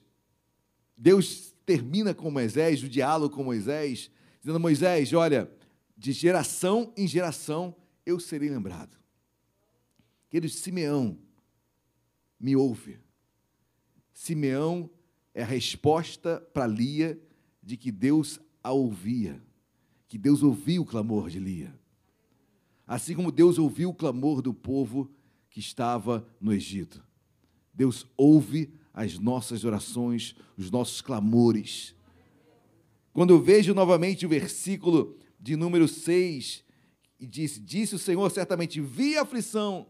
[0.96, 4.10] Deus termina com Moisés, o diálogo com Moisés,
[4.40, 5.48] dizendo: Moisés, olha,
[6.00, 7.76] de geração em geração
[8.06, 8.96] eu serei lembrado.
[10.30, 11.18] Queridos, Simeão,
[12.40, 12.98] me ouve.
[14.10, 14.88] Simeão
[15.34, 17.20] é a resposta para Lia
[17.62, 19.42] de que Deus a ouvia,
[20.08, 21.78] que Deus ouviu o clamor de Lia.
[22.86, 25.10] Assim como Deus ouviu o clamor do povo
[25.50, 27.04] que estava no Egito.
[27.74, 31.94] Deus ouve as nossas orações, os nossos clamores.
[33.12, 36.64] Quando eu vejo novamente o versículo de número 6,
[37.18, 39.86] e disse: Disse o Senhor, certamente vi a aflição.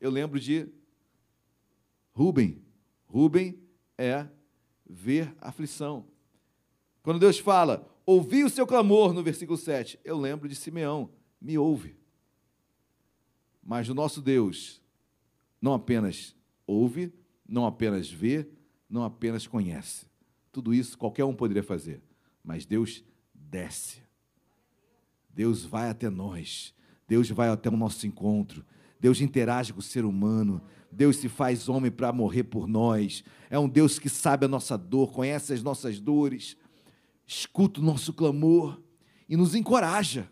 [0.00, 0.68] Eu lembro de
[2.12, 2.62] Rubem.
[3.06, 3.58] Rubem
[3.96, 4.26] é
[4.88, 6.06] ver aflição.
[7.02, 11.10] Quando Deus fala, ouvi o seu clamor, no versículo 7, eu lembro de Simeão,
[11.40, 11.96] me ouve.
[13.62, 14.80] Mas o nosso Deus
[15.60, 16.34] não apenas
[16.66, 17.12] ouve,
[17.46, 18.48] não apenas vê,
[18.88, 20.06] não apenas conhece.
[20.52, 22.02] Tudo isso qualquer um poderia fazer,
[22.42, 23.04] mas Deus
[23.34, 24.05] desce.
[25.36, 26.74] Deus vai até nós.
[27.06, 28.64] Deus vai até o nosso encontro.
[28.98, 30.62] Deus interage com o ser humano.
[30.90, 33.22] Deus se faz homem para morrer por nós.
[33.50, 36.56] É um Deus que sabe a nossa dor, conhece as nossas dores,
[37.26, 38.80] escuta o nosso clamor
[39.28, 40.26] e nos encoraja.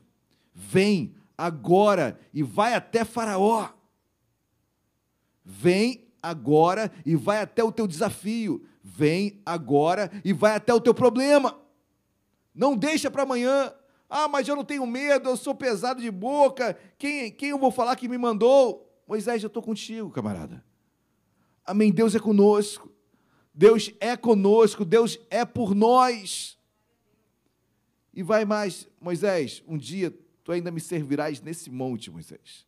[0.55, 3.69] Vem agora e vai até Faraó.
[5.45, 8.65] Vem agora e vai até o teu desafio.
[8.83, 11.61] Vem agora e vai até o teu problema.
[12.55, 13.71] Não deixa para amanhã.
[14.17, 16.79] Ah, mas eu não tenho medo, eu sou pesado de boca.
[16.97, 18.89] Quem, quem eu vou falar que me mandou?
[19.09, 20.65] Moisés, eu estou contigo, camarada.
[21.67, 21.91] Amém.
[21.91, 22.89] Deus é conosco.
[23.53, 24.85] Deus é conosco.
[24.85, 26.57] Deus é por nós.
[28.15, 32.65] E vai mais, Moisés, um dia tu ainda me servirás nesse monte, Moisés.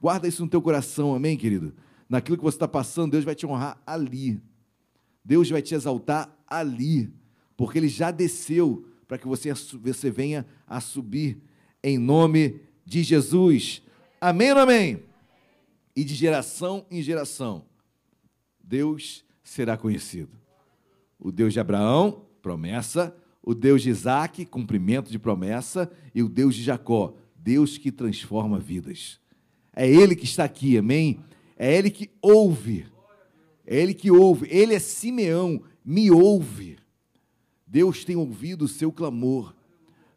[0.00, 1.76] Guarda isso no teu coração, amém, querido?
[2.08, 4.42] Naquilo que você está passando, Deus vai te honrar ali.
[5.24, 7.14] Deus vai te exaltar ali,
[7.56, 11.38] porque Ele já desceu para que você, você venha a subir
[11.82, 13.82] em nome de Jesus.
[14.20, 15.02] Amém ou amém?
[15.94, 17.64] E de geração em geração,
[18.62, 20.36] Deus será conhecido.
[21.18, 23.16] O Deus de Abraão, promessa.
[23.42, 25.90] O Deus de Isaac, cumprimento de promessa.
[26.14, 29.20] E o Deus de Jacó, Deus que transforma vidas.
[29.72, 31.20] É Ele que está aqui, amém?
[31.56, 32.86] É Ele que ouve.
[33.64, 34.48] É Ele que ouve.
[34.50, 36.76] Ele é Simeão, me ouve.
[37.76, 39.54] Deus tem ouvido o seu clamor.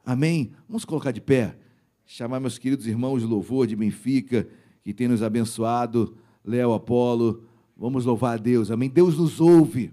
[0.06, 0.54] Amém?
[0.66, 1.58] Vamos colocar de pé.
[2.06, 4.48] Chamar meus queridos irmãos de louvor de Benfica,
[4.82, 7.44] que tem nos abençoado, Léo Apolo.
[7.76, 8.72] Vamos louvar a Deus.
[8.72, 8.90] Amém?
[8.90, 9.92] Deus nos ouve.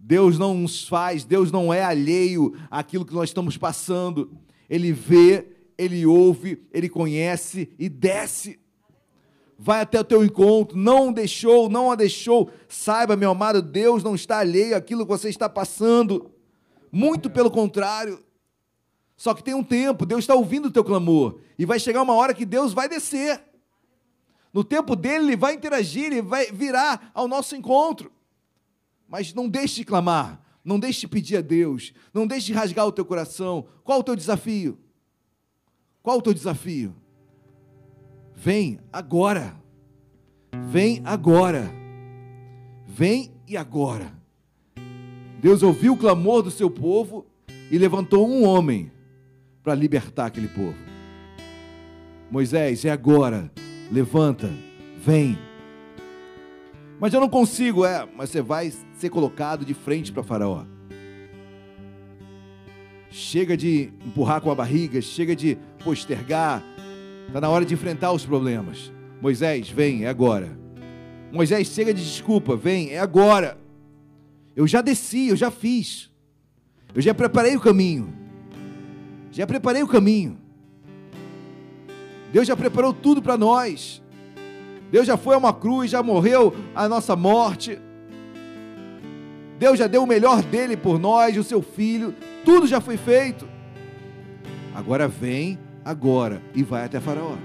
[0.00, 4.30] Deus não nos faz, Deus não é alheio àquilo que nós estamos passando.
[4.70, 8.58] Ele vê, ele ouve, ele conhece e desce
[9.60, 12.48] vai até o teu encontro, não deixou, não a deixou.
[12.68, 16.30] Saiba, meu amado, Deus não está alheio àquilo que você está passando.
[16.90, 18.24] Muito pelo contrário.
[19.16, 21.40] Só que tem um tempo, Deus está ouvindo o teu clamor.
[21.58, 23.42] E vai chegar uma hora que Deus vai descer.
[24.52, 28.12] No tempo dele, ele vai interagir, ele vai virar ao nosso encontro.
[29.08, 32.86] Mas não deixe de clamar, não deixe de pedir a Deus, não deixe de rasgar
[32.86, 33.66] o teu coração.
[33.84, 34.78] Qual o teu desafio?
[36.02, 36.94] Qual o teu desafio?
[38.34, 39.60] Vem agora.
[40.70, 41.70] Vem agora.
[42.86, 44.17] Vem e agora.
[45.38, 47.26] Deus ouviu o clamor do seu povo
[47.70, 48.90] e levantou um homem
[49.62, 50.76] para libertar aquele povo.
[52.30, 53.50] Moisés, é agora.
[53.90, 54.50] Levanta,
[54.98, 55.38] vem.
[57.00, 60.64] Mas eu não consigo, é, mas você vai ser colocado de frente para Faraó.
[63.10, 66.62] Chega de empurrar com a barriga, chega de postergar,
[67.28, 68.90] Está na hora de enfrentar os problemas.
[69.20, 70.58] Moisés, vem, é agora.
[71.30, 73.58] Moisés, chega de desculpa, vem, é agora.
[74.58, 76.10] Eu já desci, eu já fiz.
[76.92, 78.12] Eu já preparei o caminho.
[79.30, 80.36] Já preparei o caminho.
[82.32, 84.02] Deus já preparou tudo para nós.
[84.90, 87.78] Deus já foi a uma cruz, já morreu a nossa morte.
[89.60, 92.12] Deus já deu o melhor dele por nós, o seu filho.
[92.44, 93.48] Tudo já foi feito.
[94.74, 97.36] Agora vem agora e vai até Faraó.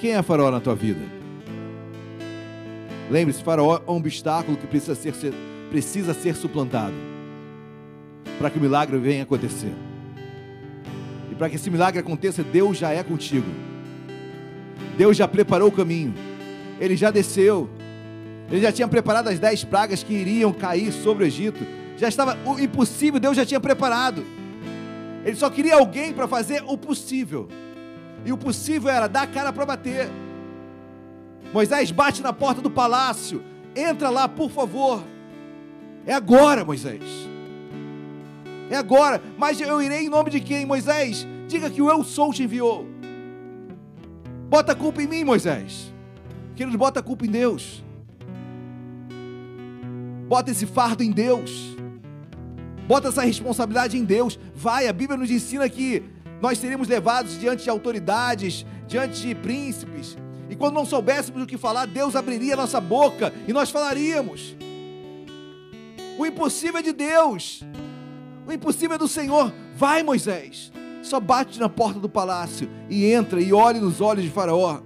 [0.00, 1.19] Quem é Faraó na tua vida?
[3.10, 5.34] Lembre-se, Faraó é um obstáculo que precisa ser, ser
[5.68, 6.94] precisa ser suplantado
[8.38, 9.72] para que o milagre venha acontecer.
[11.30, 13.46] E para que esse milagre aconteça, Deus já é contigo.
[14.96, 16.14] Deus já preparou o caminho.
[16.80, 17.68] Ele já desceu.
[18.50, 21.66] Ele já tinha preparado as dez pragas que iriam cair sobre o Egito.
[21.96, 24.24] Já estava o impossível, Deus já tinha preparado.
[25.24, 27.46] Ele só queria alguém para fazer o possível.
[28.24, 30.08] E o possível era dar a cara para bater.
[31.52, 33.42] Moisés bate na porta do palácio.
[33.74, 35.02] Entra lá, por favor.
[36.06, 37.02] É agora, Moisés.
[38.70, 39.20] É agora.
[39.36, 41.26] Mas eu irei em nome de quem, Moisés?
[41.48, 42.86] Diga que o Eu Sou te enviou.
[44.48, 45.92] Bota a culpa em mim, Moisés.
[46.54, 47.84] Queridos, bota a culpa em Deus.
[50.28, 51.76] Bota esse fardo em Deus.
[52.86, 54.38] Bota essa responsabilidade em Deus.
[54.54, 56.02] Vai, a Bíblia nos ensina que
[56.40, 60.16] nós seríamos levados diante de autoridades, diante de príncipes.
[60.50, 64.56] E quando não soubéssemos o que falar, Deus abriria nossa boca e nós falaríamos.
[66.18, 67.62] O impossível é de Deus.
[68.46, 69.52] O impossível é do Senhor.
[69.76, 70.72] Vai, Moisés.
[71.02, 74.80] Só bate na porta do palácio e entra e olhe nos olhos de Faraó.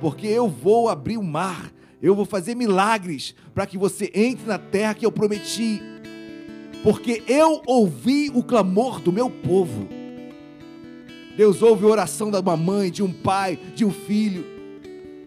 [0.00, 4.58] Porque eu vou abrir o mar, eu vou fazer milagres para que você entre na
[4.58, 5.82] terra que eu prometi
[6.82, 9.88] porque eu ouvi o clamor do meu povo.
[11.38, 14.44] Deus ouve a oração de uma mãe, de um pai, de um filho,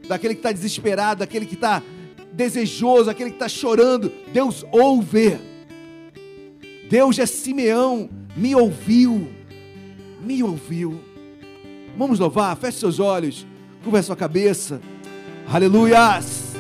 [0.10, 1.82] daquele que está desesperado, daquele que está
[2.34, 4.12] desejoso, aquele que está chorando.
[4.34, 5.40] Deus ouve.
[6.90, 9.30] Deus é Simeão, me ouviu,
[10.22, 11.00] me ouviu.
[11.98, 13.48] Vamos louvar, feche seus olhos,
[13.82, 14.82] curva a sua cabeça.
[15.48, 16.51] Aleluias.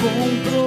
[0.00, 0.57] compro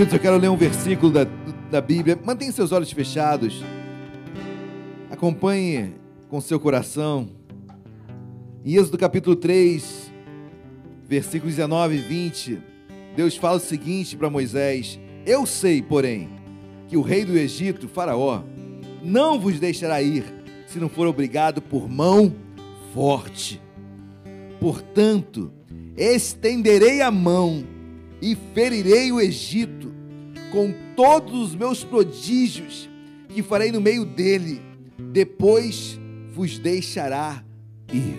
[0.00, 1.26] Queridos, eu quero ler um versículo da,
[1.70, 2.18] da Bíblia.
[2.24, 3.62] Mantenha seus olhos fechados.
[5.10, 5.92] Acompanhe
[6.30, 7.28] com seu coração.
[8.64, 10.10] Em Êxodo capítulo 3,
[11.06, 12.62] versículos 19 e 20,
[13.14, 16.30] Deus fala o seguinte para Moisés: Eu sei, porém,
[16.88, 18.42] que o rei do Egito, Faraó,
[19.02, 20.24] não vos deixará ir
[20.66, 22.34] se não for obrigado por mão
[22.94, 23.60] forte.
[24.58, 25.52] Portanto,
[25.94, 27.62] estenderei a mão
[28.22, 29.79] e ferirei o Egito
[30.50, 32.88] com todos os meus prodígios
[33.28, 34.60] que farei no meio dele,
[35.12, 35.98] depois
[36.34, 37.42] vos deixará
[37.92, 38.18] ir.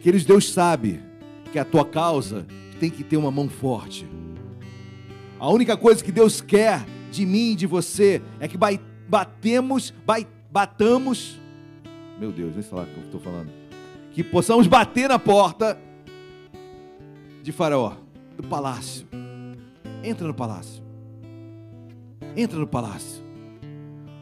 [0.00, 1.00] Queridos, Deus sabe
[1.50, 2.46] que a tua causa
[2.78, 4.06] tem que ter uma mão forte.
[5.38, 8.58] A única coisa que Deus quer de mim e de você é que
[9.08, 9.92] batemos,
[10.50, 11.40] batamos,
[12.18, 13.50] meu Deus, nem sei lá o que eu estou falando,
[14.12, 15.78] que possamos bater na porta
[17.42, 17.94] de Faraó
[18.36, 19.06] do palácio.
[20.02, 20.81] Entra no palácio.
[22.36, 23.22] Entra no palácio.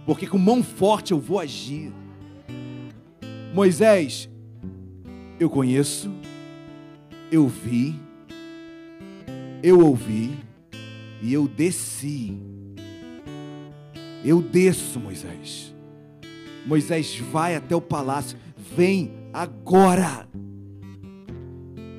[0.06, 1.92] Porque com mão forte eu vou agir.
[3.54, 4.28] Moisés,
[5.38, 6.10] eu conheço,
[7.30, 7.94] eu vi,
[9.62, 10.36] eu ouvi
[11.22, 12.36] e eu desci.
[14.24, 15.74] Eu desço, Moisés.
[16.66, 18.38] Moisés vai até o palácio,
[18.76, 20.28] vem agora.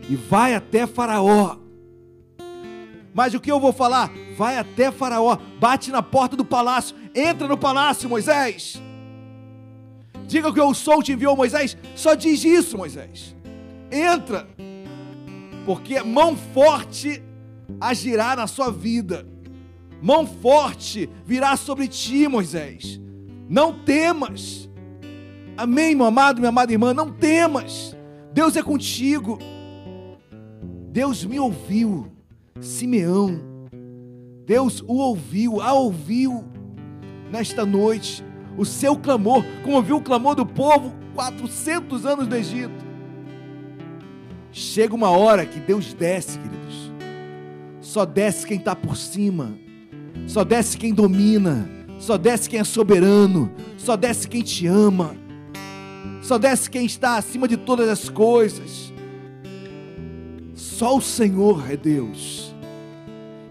[0.09, 1.57] E vai até Faraó.
[3.13, 4.11] Mas o que eu vou falar?
[4.41, 8.81] Vai até Faraó, bate na porta do palácio, entra no palácio, Moisés.
[10.25, 11.77] Diga que eu sou, te enviou Moisés.
[11.93, 13.35] Só diz isso, Moisés.
[13.91, 14.47] Entra,
[15.63, 17.21] porque mão forte
[17.79, 19.27] agirá na sua vida,
[20.01, 22.99] mão forte virá sobre ti, Moisés.
[23.47, 24.67] Não temas.
[25.55, 27.95] Amém, meu amado, minha amada irmã, não temas.
[28.33, 29.37] Deus é contigo.
[30.91, 32.11] Deus me ouviu.
[32.59, 33.50] Simeão.
[34.51, 36.43] Deus o ouviu, a ouviu
[37.31, 38.21] nesta noite.
[38.57, 42.85] O seu clamor, como ouviu o clamor do povo 400 anos do Egito.
[44.51, 46.91] Chega uma hora que Deus desce, queridos.
[47.79, 49.57] Só desce quem está por cima.
[50.27, 51.69] Só desce quem domina.
[51.97, 53.49] Só desce quem é soberano.
[53.77, 55.15] Só desce quem te ama.
[56.21, 58.91] Só desce quem está acima de todas as coisas.
[60.53, 62.50] Só o Senhor é Deus.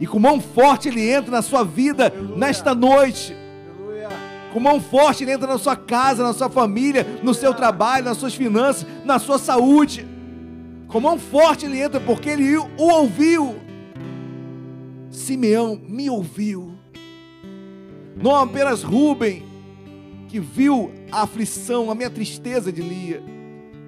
[0.01, 2.37] E com mão forte Ele entra na sua vida Aleluia.
[2.39, 3.37] nesta noite.
[3.79, 4.09] Aleluia.
[4.51, 7.23] Com mão forte Ele entra na sua casa, na sua família, Aleluia.
[7.23, 10.07] no seu trabalho, nas suas finanças, na sua saúde.
[10.89, 13.57] Com mão forte Ele entra porque Ele o ouviu.
[15.11, 16.73] Simeão me ouviu.
[18.17, 19.45] Não apenas Rubem,
[20.29, 23.23] que viu a aflição, a minha tristeza de Lia,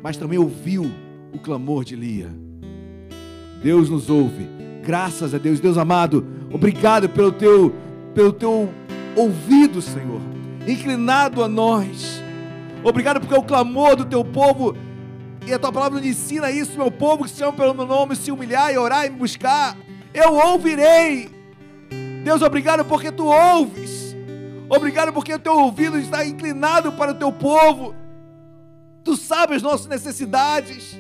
[0.03, 0.91] mas também ouviu
[1.33, 2.31] o clamor de Lia.
[3.63, 4.62] Deus nos ouve.
[4.83, 7.73] Graças a Deus, Deus amado, obrigado pelo teu
[8.15, 8.69] pelo teu
[9.17, 10.21] ouvido, Senhor,
[10.67, 12.21] inclinado a nós.
[12.83, 14.77] Obrigado porque o clamor do teu povo
[15.47, 18.17] e a tua palavra nos ensina isso, meu povo que se chama pelo meu nome,
[18.17, 19.77] se humilhar e orar e me buscar,
[20.13, 21.31] eu ouvirei.
[22.25, 24.17] Deus, obrigado porque tu ouves.
[24.69, 27.95] Obrigado porque o teu ouvido está inclinado para o teu povo.
[29.05, 30.99] Tu sabes as nossas necessidades.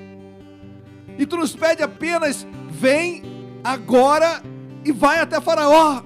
[1.18, 3.31] E tu nos pede apenas: vem
[3.62, 4.42] agora
[4.84, 6.02] e vai até Faraó.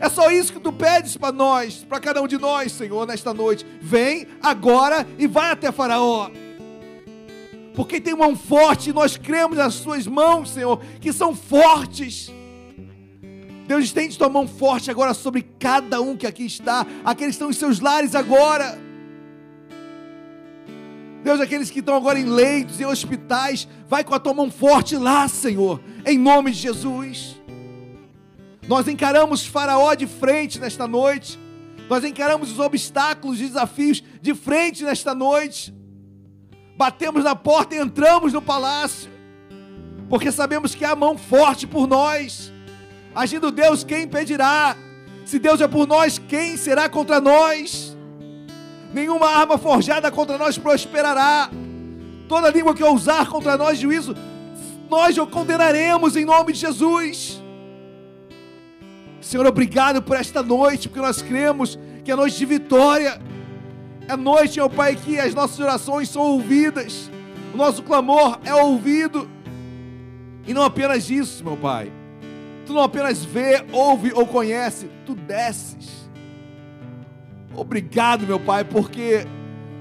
[0.00, 3.34] É só isso que tu pedes para nós, para cada um de nós, Senhor, nesta
[3.34, 3.66] noite.
[3.80, 6.30] Vem agora e vai até Faraó.
[7.74, 12.32] Porque tem mão forte, e nós cremos nas suas mãos, Senhor, que são fortes.
[13.66, 17.50] Deus estende tua mão forte agora sobre cada um que aqui está, aqueles que estão
[17.50, 18.87] em seus lares agora.
[21.22, 24.96] Deus, aqueles que estão agora em leitos, em hospitais, vai com a tua mão forte
[24.96, 27.36] lá, Senhor, em nome de Jesus.
[28.68, 31.38] Nós encaramos Faraó de frente nesta noite,
[31.88, 35.74] nós encaramos os obstáculos, os desafios de frente nesta noite.
[36.76, 39.10] Batemos na porta e entramos no palácio,
[40.08, 42.52] porque sabemos que há mão forte por nós.
[43.14, 44.76] Agindo Deus, quem impedirá?
[45.24, 47.87] Se Deus é por nós, quem será contra nós?
[48.92, 51.50] Nenhuma arma forjada contra nós prosperará.
[52.28, 54.14] Toda língua que ousar contra nós juízo,
[54.90, 57.42] nós o condenaremos em nome de Jesus.
[59.20, 63.20] Senhor, obrigado por esta noite, porque nós cremos que é noite de vitória.
[64.06, 67.10] É noite, meu Pai, que as nossas orações são ouvidas,
[67.52, 69.28] o nosso clamor é ouvido.
[70.46, 71.92] E não apenas isso, meu Pai.
[72.64, 76.07] Tu não apenas vê, ouve ou conhece, tu desces
[77.60, 79.26] Obrigado, meu Pai, porque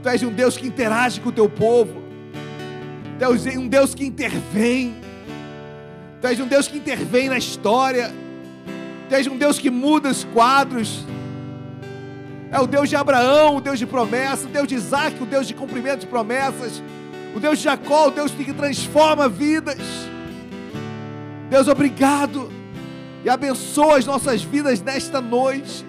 [0.01, 2.01] Tu és um Deus que interage com o Teu povo.
[3.19, 4.95] Tu és um Deus que intervém.
[6.21, 8.13] Tu és um Deus que intervém na história.
[9.09, 11.05] Tu és um Deus que muda os quadros.
[12.51, 15.47] É o Deus de Abraão, o Deus de promessa, o Deus de Isaac, o Deus
[15.47, 16.81] de cumprimento de promessas,
[17.35, 19.79] o Deus de Jacó, o Deus que transforma vidas.
[21.49, 22.49] Deus, obrigado
[23.25, 25.85] e abençoa as nossas vidas nesta noite.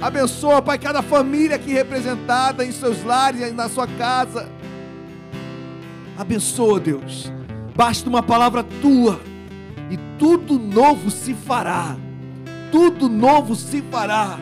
[0.00, 4.48] Abençoa, Pai, cada família aqui representada em seus lares e na sua casa.
[6.16, 7.32] Abençoa, Deus.
[7.74, 9.20] Basta uma palavra tua
[9.90, 11.96] e tudo novo se fará.
[12.70, 14.38] Tudo novo se fará.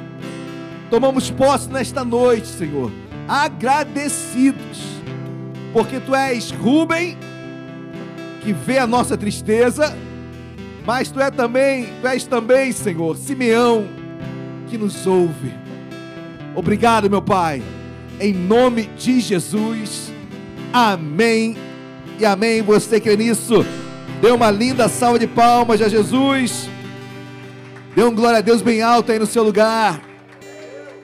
[0.91, 2.91] Tomamos posse nesta noite, Senhor,
[3.27, 4.83] agradecidos,
[5.73, 7.17] porque tu és Rubem,
[8.43, 9.97] que vê a nossa tristeza,
[10.85, 14.02] mas tu, é também, tu és também, Senhor, Simeão
[14.73, 15.53] que nos ouve.
[16.57, 17.63] Obrigado, meu Pai.
[18.19, 20.11] Em nome de Jesus.
[20.73, 21.55] Amém
[22.19, 22.63] e amém.
[22.63, 23.67] Você crê nisso?
[24.23, 26.71] Dê uma linda salva de palmas a Jesus.
[27.95, 30.03] Dê um glória a Deus bem alto aí no seu lugar.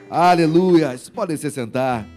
[0.09, 0.99] Aleluia.
[1.13, 2.07] Podem se sentar.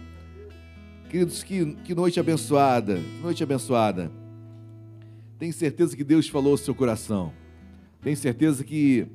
[1.07, 2.99] Queridos, que, que noite abençoada.
[3.21, 4.11] Noite abençoada.
[5.37, 7.31] Tenho certeza que Deus falou ao seu coração.
[8.01, 9.07] Tenho certeza que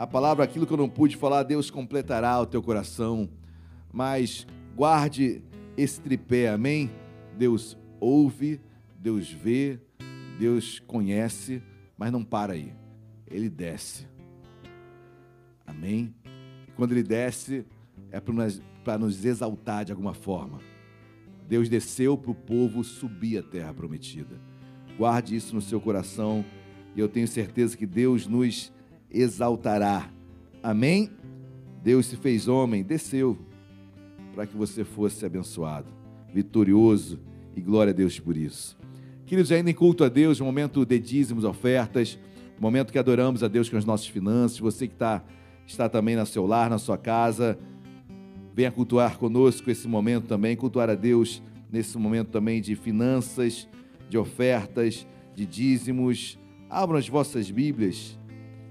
[0.00, 3.28] a palavra, aquilo que eu não pude falar, Deus completará o teu coração.
[3.92, 5.42] Mas guarde
[5.76, 6.90] esse tripé, amém?
[7.36, 8.62] Deus ouve,
[8.98, 9.78] Deus vê,
[10.38, 11.62] Deus conhece,
[11.98, 12.72] mas não para aí.
[13.26, 14.08] Ele desce.
[15.66, 16.14] Amém?
[16.66, 17.66] E quando ele desce,
[18.10, 20.60] é para nos exaltar de alguma forma.
[21.46, 24.40] Deus desceu para o povo subir a terra prometida.
[24.96, 26.42] Guarde isso no seu coração
[26.96, 28.72] e eu tenho certeza que Deus nos
[29.12, 30.10] exaltará.
[30.62, 31.10] Amém?
[31.82, 33.38] Deus se fez homem, desceu
[34.34, 35.88] para que você fosse abençoado,
[36.32, 37.18] vitorioso
[37.56, 38.78] e glória a Deus por isso.
[39.26, 42.18] Queridos, ainda em culto a Deus, momento de dízimos, ofertas,
[42.58, 44.58] momento que adoramos a Deus com as nossas finanças.
[44.58, 45.24] Você que está,
[45.66, 47.58] está também no seu lar, na sua casa,
[48.54, 53.68] venha cultuar conosco esse momento também, cultuar a Deus nesse momento também de finanças,
[54.08, 56.38] de ofertas, de dízimos.
[56.68, 58.18] Abram as vossas Bíblias,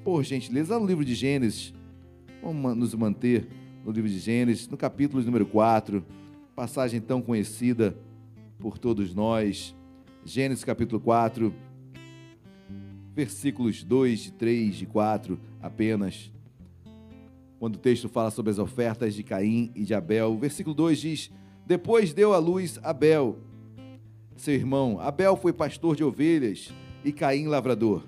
[0.04, 1.74] por gentileza, lá no livro de Gênesis.
[2.42, 3.48] Vamos nos manter
[3.84, 6.06] no livro de Gênesis, no capítulo número 4,
[6.56, 7.96] passagem tão conhecida
[8.60, 9.76] por todos nós.
[10.24, 11.54] Gênesis capítulo 4,
[13.16, 16.32] versículos 2, 3 e 4 apenas.
[17.60, 21.00] Quando o texto fala sobre as ofertas de Caim e de Abel, o versículo 2
[21.00, 21.32] diz:
[21.66, 23.38] Depois deu à luz Abel,
[24.38, 25.00] seu irmão.
[25.02, 26.74] Abel foi pastor de ovelhas
[27.04, 28.04] e Caim lavrador.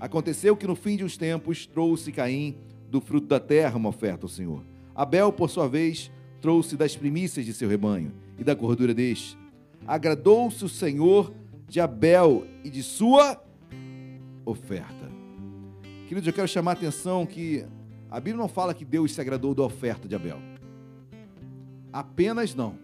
[0.00, 2.56] Aconteceu que no fim de uns tempos trouxe Caim
[2.88, 4.62] do fruto da terra uma oferta ao Senhor.
[4.94, 6.10] Abel, por sua vez,
[6.40, 9.36] trouxe das primícias de seu rebanho e da gordura deste.
[9.86, 11.32] Agradou-se o Senhor
[11.68, 13.42] de Abel e de sua
[14.44, 15.10] oferta.
[16.06, 17.64] Queridos, eu quero chamar a atenção que
[18.10, 20.38] a Bíblia não fala que Deus se agradou da oferta de Abel.
[21.92, 22.78] Apenas não.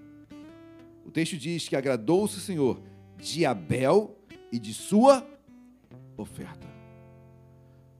[1.07, 2.81] O texto diz que agradou-se o Senhor
[3.17, 4.19] de Abel
[4.53, 5.27] e de sua
[6.17, 6.74] oferta.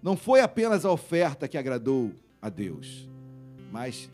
[0.05, 2.13] Não foi apenas a oferta que agradou
[2.43, 3.09] a Deus,
[3.73, 4.11] mas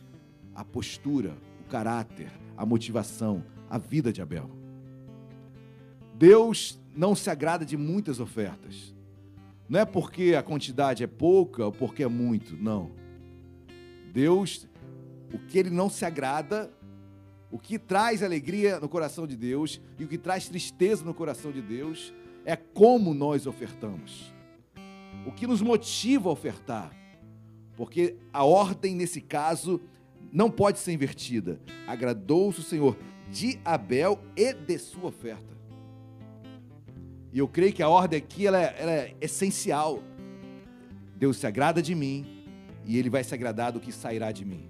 [0.54, 1.36] a postura,
[1.66, 4.48] o caráter, a motivação, a vida de Abel.
[6.14, 8.94] Deus não se agrada de muitas ofertas.
[9.68, 12.92] Não é porque a quantidade é pouca ou porque é muito, não.
[14.12, 14.68] Deus,
[15.34, 16.70] o que ele não se agrada,
[17.50, 21.50] o que traz alegria no coração de Deus e o que traz tristeza no coração
[21.50, 22.14] de Deus
[22.44, 24.32] é como nós ofertamos.
[25.26, 26.96] O que nos motiva a ofertar.
[27.76, 29.80] Porque a ordem nesse caso
[30.32, 31.60] não pode ser invertida.
[31.86, 32.96] Agradou-se o Senhor
[33.30, 35.50] de Abel e de sua oferta.
[37.32, 40.02] E eu creio que a ordem aqui ela é, ela é essencial.
[41.16, 42.44] Deus se agrada de mim
[42.84, 44.68] e Ele vai se agradar do que sairá de mim.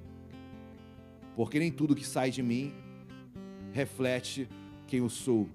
[1.35, 2.75] Porque nem tudo que sai de mim
[3.73, 4.49] reflete
[4.87, 5.49] quem eu sou.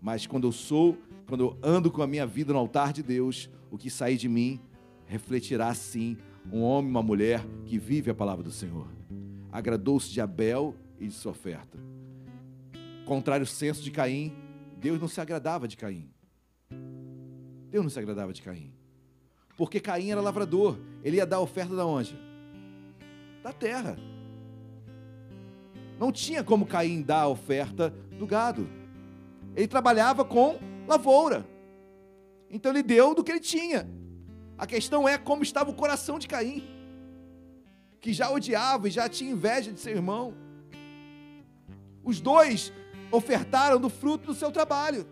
[0.00, 0.96] Mas quando eu sou,
[1.28, 4.28] quando eu ando com a minha vida no altar de Deus, o que sair de
[4.28, 4.60] mim
[5.06, 6.16] refletirá sim
[6.52, 8.88] um homem, uma mulher que vive a palavra do Senhor.
[9.50, 11.78] Agradou-se de Abel e de sua oferta.
[13.06, 14.34] Contrário ao senso de Caim,
[14.78, 16.10] Deus não se agradava de Caim.
[17.70, 18.72] Deus não se agradava de Caim.
[19.56, 20.78] Porque Caim era lavrador.
[21.02, 22.16] Ele ia dar oferta da onde?
[23.42, 23.96] Da terra.
[25.98, 28.68] Não tinha como Caim dar a oferta do gado.
[29.56, 31.44] Ele trabalhava com lavoura.
[32.50, 33.88] Então ele deu do que ele tinha.
[34.56, 36.66] A questão é como estava o coração de Caim,
[38.00, 40.34] que já odiava e já tinha inveja de seu irmão.
[42.02, 42.72] Os dois
[43.10, 45.06] ofertaram do fruto do seu trabalho.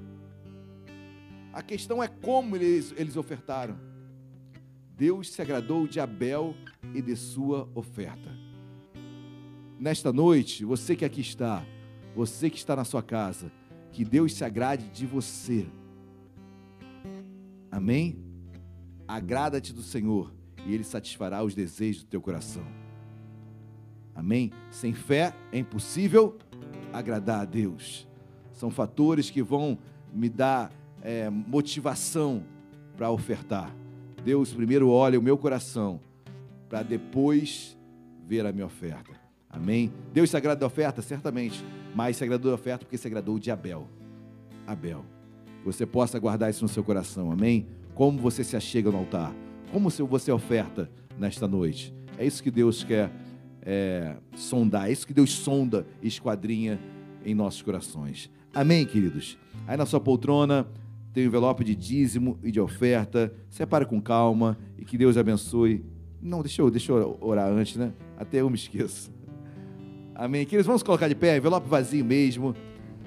[1.52, 3.78] A questão é como eles, eles ofertaram.
[4.96, 6.54] Deus se agradou de Abel
[6.94, 8.30] e de sua oferta.
[9.78, 11.62] Nesta noite, você que aqui está,
[12.14, 13.52] você que está na sua casa,
[13.92, 15.66] que Deus se agrade de você.
[17.76, 18.16] Amém?
[19.06, 20.32] Agrada-te do Senhor
[20.64, 22.64] e Ele satisfará os desejos do teu coração.
[24.14, 24.50] Amém?
[24.70, 26.38] Sem fé é impossível
[26.90, 28.08] agradar a Deus.
[28.54, 29.76] São fatores que vão
[30.10, 30.72] me dar
[31.02, 32.42] é, motivação
[32.96, 33.76] para ofertar.
[34.24, 36.00] Deus primeiro olha o meu coração
[36.70, 37.76] para depois
[38.26, 39.12] ver a minha oferta.
[39.50, 39.92] Amém?
[40.14, 41.02] Deus se agrada da oferta?
[41.02, 41.62] Certamente.
[41.94, 43.86] Mas se agradou da oferta porque se agradou de Abel.
[44.66, 45.04] Abel.
[45.66, 47.32] Você possa guardar isso no seu coração.
[47.32, 47.66] Amém?
[47.92, 49.34] Como você se achega no altar.
[49.72, 50.88] Como você oferta
[51.18, 51.92] nesta noite.
[52.16, 53.10] É isso que Deus quer
[53.62, 54.88] é, sondar.
[54.88, 56.78] É isso que Deus sonda e esquadrinha
[57.24, 58.30] em nossos corações.
[58.54, 59.36] Amém, queridos?
[59.66, 60.68] Aí na sua poltrona
[61.12, 63.34] tem um envelope de dízimo e de oferta.
[63.50, 65.84] Separe com calma e que Deus abençoe.
[66.22, 67.92] Não, deixa eu, deixa eu orar antes, né?
[68.16, 69.10] Até eu me esqueço.
[70.14, 70.44] Amém.
[70.44, 72.54] Queridos, vamos colocar de pé, envelope vazio mesmo.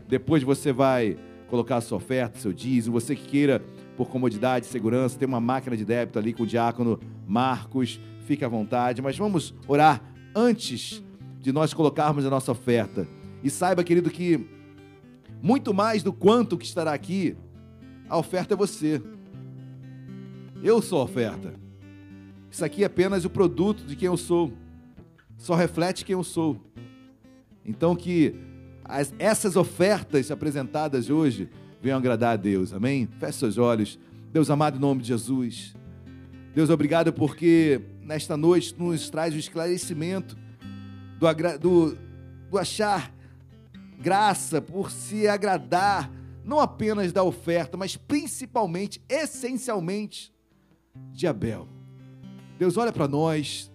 [0.09, 1.17] Depois você vai
[1.49, 2.99] colocar a sua oferta, seu dízimo.
[2.99, 3.63] Você que queira,
[3.97, 7.99] por comodidade, segurança, tem uma máquina de débito ali com o diácono Marcos.
[8.25, 9.01] Fique à vontade.
[9.01, 10.01] Mas vamos orar
[10.35, 11.03] antes
[11.39, 13.07] de nós colocarmos a nossa oferta.
[13.43, 14.47] E saiba, querido, que
[15.41, 17.35] muito mais do quanto que estará aqui,
[18.07, 19.01] a oferta é você.
[20.61, 21.53] Eu sou a oferta.
[22.51, 24.51] Isso aqui é apenas o produto de quem eu sou.
[25.37, 26.59] Só reflete quem eu sou.
[27.63, 28.35] Então que
[28.89, 31.47] as, essas ofertas apresentadas hoje
[31.81, 32.73] venham agradar a Deus.
[32.73, 33.07] Amém?
[33.19, 33.99] Feche seus olhos.
[34.33, 35.75] Deus amado, em nome de Jesus.
[36.55, 40.35] Deus, obrigado porque nesta noite nos traz o esclarecimento
[41.19, 41.97] do, do,
[42.49, 43.13] do achar
[43.99, 46.11] graça, por se agradar,
[46.43, 50.33] não apenas da oferta, mas principalmente, essencialmente,
[51.11, 51.67] de Abel.
[52.57, 53.71] Deus, olha para nós.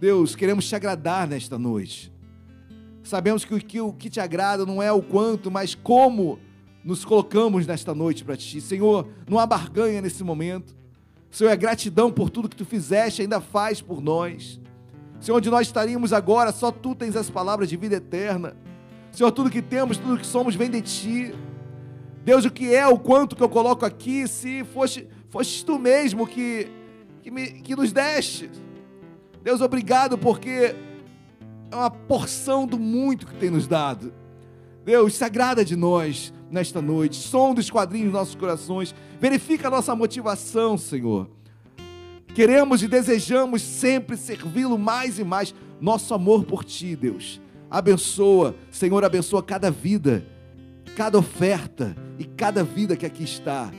[0.00, 2.12] Deus, queremos te agradar nesta noite.
[3.08, 6.38] Sabemos que o, que o que te agrada não é o quanto, mas como
[6.84, 8.60] nos colocamos nesta noite para ti.
[8.60, 10.76] Senhor, não há barganha nesse momento.
[11.30, 14.60] Senhor, é gratidão por tudo que tu fizeste ainda faz por nós.
[15.20, 18.54] Senhor, onde nós estaríamos agora, só tu tens as palavras de vida eterna.
[19.10, 21.34] Senhor, tudo que temos, tudo que somos vem de ti.
[22.26, 26.26] Deus, o que é, o quanto que eu coloco aqui, se foste, foste tu mesmo
[26.26, 26.70] que,
[27.22, 28.50] que, me, que nos deste.
[29.42, 30.76] Deus, obrigado, porque
[31.70, 34.12] é uma porção do muito que tem nos dado.
[34.84, 39.94] Deus, se agrada de nós nesta noite, som dos quadrinhos nossos corações, verifica a nossa
[39.94, 41.28] motivação, Senhor.
[42.34, 45.54] Queremos e desejamos sempre servi-lo mais e mais.
[45.80, 47.40] Nosso amor por Ti, Deus
[47.70, 50.24] Abençoa, Senhor, abençoa cada vida,
[50.96, 53.70] cada oferta e cada vida que aqui está.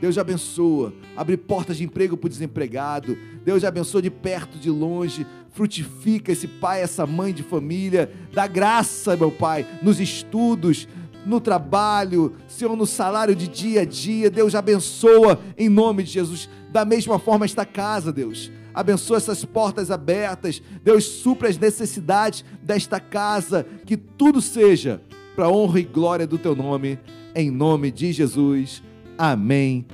[0.00, 3.16] Deus abençoa, abre portas de emprego para o desempregado.
[3.44, 5.26] Deus abençoa de perto, de longe.
[5.52, 8.10] Frutifica esse pai, essa mãe de família.
[8.32, 10.86] Dá graça, meu Pai, nos estudos,
[11.24, 14.30] no trabalho, Senhor, no salário de dia a dia.
[14.30, 16.48] Deus abençoa em nome de Jesus.
[16.70, 23.00] Da mesma forma, esta casa, Deus abençoa essas portas abertas, Deus supra as necessidades desta
[23.00, 25.00] casa, que tudo seja
[25.34, 26.98] para honra e glória do teu nome,
[27.34, 28.82] em nome de Jesus.
[29.18, 29.86] Amém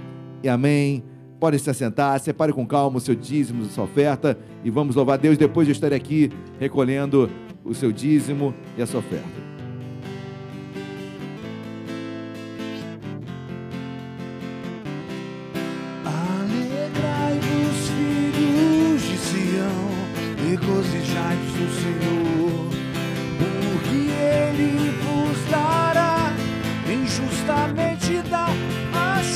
[0.43, 1.03] e amém.
[1.39, 5.19] Pode se assentar, separe com calma o seu dízimo, a sua oferta e vamos louvar
[5.19, 7.28] Deus depois de estar aqui recolhendo
[7.65, 9.53] o seu dízimo e a sua oferta.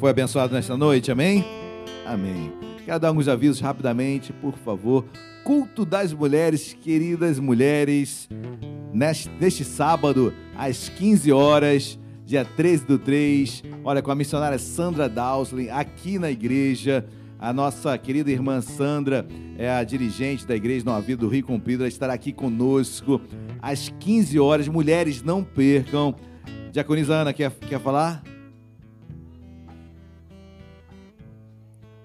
[0.00, 1.44] foi abençoado nesta noite, amém?
[2.06, 2.50] Amém.
[2.86, 5.04] Quero dar alguns avisos rapidamente, por favor.
[5.44, 8.26] Culto das mulheres, queridas mulheres,
[8.94, 15.06] neste, neste sábado, às 15 horas, dia 13 do 3, olha, com a missionária Sandra
[15.06, 17.04] Dowsley, aqui na igreja.
[17.38, 19.26] A nossa querida irmã Sandra
[19.58, 21.82] é a dirigente da Igreja Nova Vida do Rio Comprido.
[21.82, 23.20] Ela estará aqui conosco
[23.62, 24.68] às 15 horas.
[24.68, 26.14] Mulheres, não percam.
[26.70, 28.22] Diaconisa Ana, quer, quer falar?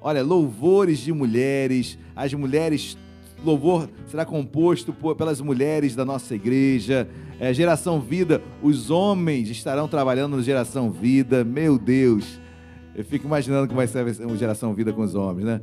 [0.06, 1.98] Olha, louvores de mulheres.
[2.16, 2.96] As mulheres
[3.44, 7.10] louvor será composto por, pelas mulheres da nossa igreja.
[7.40, 11.44] É, geração Vida, os homens estarão trabalhando no Geração Vida.
[11.44, 12.40] Meu Deus,
[12.94, 15.62] eu fico imaginando como vai ser a Geração Vida com os homens, né?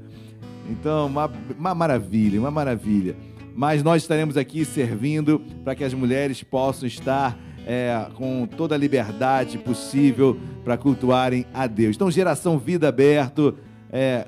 [0.69, 3.15] Então, uma, uma maravilha, uma maravilha.
[3.55, 8.79] Mas nós estaremos aqui servindo para que as mulheres possam estar é, com toda a
[8.79, 11.95] liberdade possível para cultuarem a Deus.
[11.95, 13.57] Então, Geração Vida aberto.
[13.95, 14.27] É,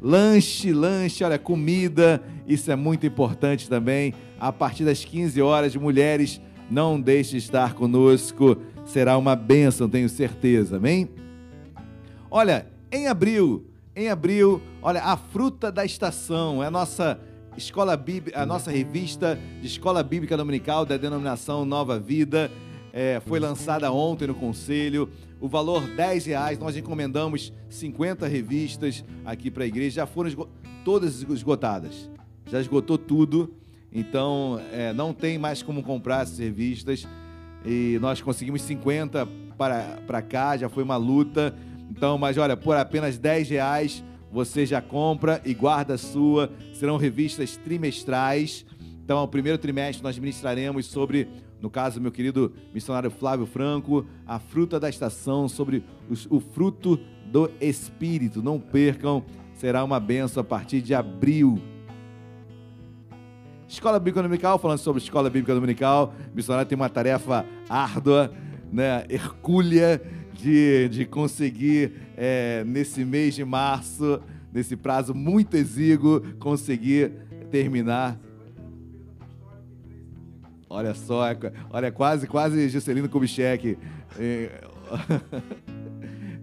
[0.00, 4.14] lanche, lanche, olha, comida, isso é muito importante também.
[4.38, 10.08] A partir das 15 horas, mulheres, não deixe de estar conosco, será uma bênção, tenho
[10.08, 11.08] certeza, amém?
[12.30, 13.66] Olha, em abril,
[13.96, 17.18] em abril, olha, a fruta da estação, é a nossa
[17.56, 22.50] escola bíblica, a nossa revista de escola bíblica dominical da denominação Nova Vida,
[22.92, 25.08] é, foi lançada ontem no conselho
[25.40, 26.58] o valor 10 reais.
[26.58, 30.48] Nós encomendamos 50 revistas aqui para a igreja, já foram esgo
[30.84, 32.10] todas esgotadas,
[32.46, 33.54] já esgotou tudo,
[33.92, 37.06] então é, não tem mais como comprar essas revistas.
[37.64, 41.54] E nós conseguimos 50 para, para cá, já foi uma luta.
[41.90, 46.50] Então, mas olha, por apenas 10 reais você já compra e guarda a sua.
[46.72, 48.64] Serão revistas trimestrais.
[49.04, 51.28] Então, o primeiro trimestre nós ministraremos sobre
[51.60, 56.98] no caso, meu querido missionário Flávio Franco, a fruta da estação, sobre os, o fruto
[57.26, 58.42] do Espírito.
[58.42, 59.24] Não percam,
[59.54, 61.60] será uma benção a partir de abril.
[63.68, 68.32] Escola Bíblica Dominical, falando sobre Escola Bíblica Dominical, missionário tem uma tarefa árdua,
[68.72, 70.00] né, hercúlea,
[70.32, 74.20] de, de conseguir, é, nesse mês de março,
[74.52, 77.10] nesse prazo muito exíguo, conseguir
[77.50, 78.18] terminar
[80.70, 81.36] Olha só, é
[81.70, 83.78] olha, quase, quase Juscelino Kubitschek.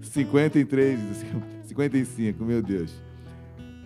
[0.02, 1.00] 53,
[1.64, 2.92] 55, meu Deus.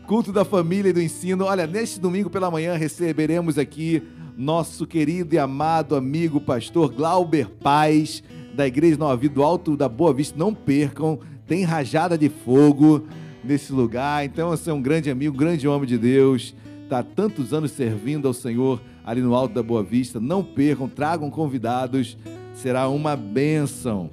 [0.07, 1.45] Culto da família e do ensino.
[1.45, 4.01] Olha, neste domingo pela manhã receberemos aqui
[4.37, 8.23] nosso querido e amado amigo pastor Glauber Paz,
[8.55, 10.39] da Igreja Nova Vida do Alto da Boa Vista.
[10.39, 13.05] Não percam, tem rajada de fogo
[13.43, 14.23] nesse lugar.
[14.23, 16.55] Então, você é um grande amigo, um grande homem de Deus.
[16.83, 20.19] Está tantos anos servindo ao Senhor ali no Alto da Boa Vista.
[20.19, 22.17] Não percam, tragam convidados,
[22.53, 24.09] será uma bênção.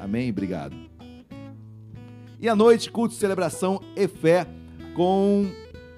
[0.00, 0.30] Amém?
[0.30, 0.74] Obrigado.
[2.40, 4.46] E à noite, culto, celebração e fé
[4.94, 5.46] com,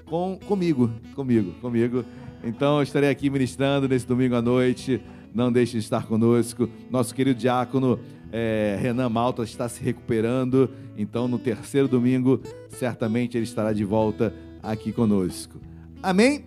[0.04, 2.04] com comigo, comigo, comigo.
[2.44, 5.00] Então, eu estarei aqui ministrando nesse domingo à noite.
[5.34, 6.68] Não deixe de estar conosco.
[6.90, 7.98] Nosso querido diácono
[8.30, 10.68] é, Renan Malta está se recuperando.
[10.98, 15.58] Então, no terceiro domingo, certamente ele estará de volta aqui conosco.
[16.02, 16.44] Amém?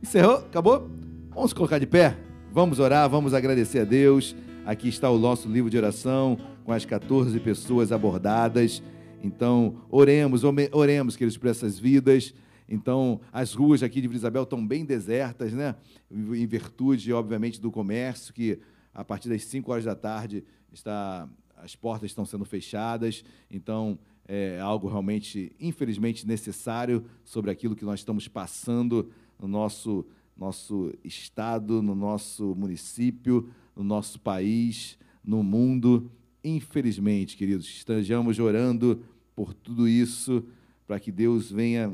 [0.00, 0.36] Encerrou?
[0.36, 0.88] Acabou?
[1.30, 2.16] Vamos colocar de pé?
[2.52, 4.34] Vamos orar, vamos agradecer a Deus.
[4.64, 8.80] Aqui está o nosso livro de oração com as 14 pessoas abordadas.
[9.24, 12.32] Então, oremos, oremos, queridos, por essas vidas.
[12.68, 15.74] Então, as ruas aqui de Vila Isabel estão bem desertas, né?
[16.08, 18.60] Em virtude, obviamente, do comércio, que
[18.94, 23.24] a partir das 5 horas da tarde está, as portas estão sendo fechadas.
[23.50, 23.98] Então,
[24.28, 30.04] é algo realmente, infelizmente, necessário sobre aquilo que nós estamos passando no nosso,
[30.36, 36.10] nosso estado, no nosso município, no nosso país, no mundo.
[36.42, 39.02] Infelizmente, queridos, estejamos orando
[39.34, 40.44] por tudo isso,
[40.86, 41.92] para que Deus venha.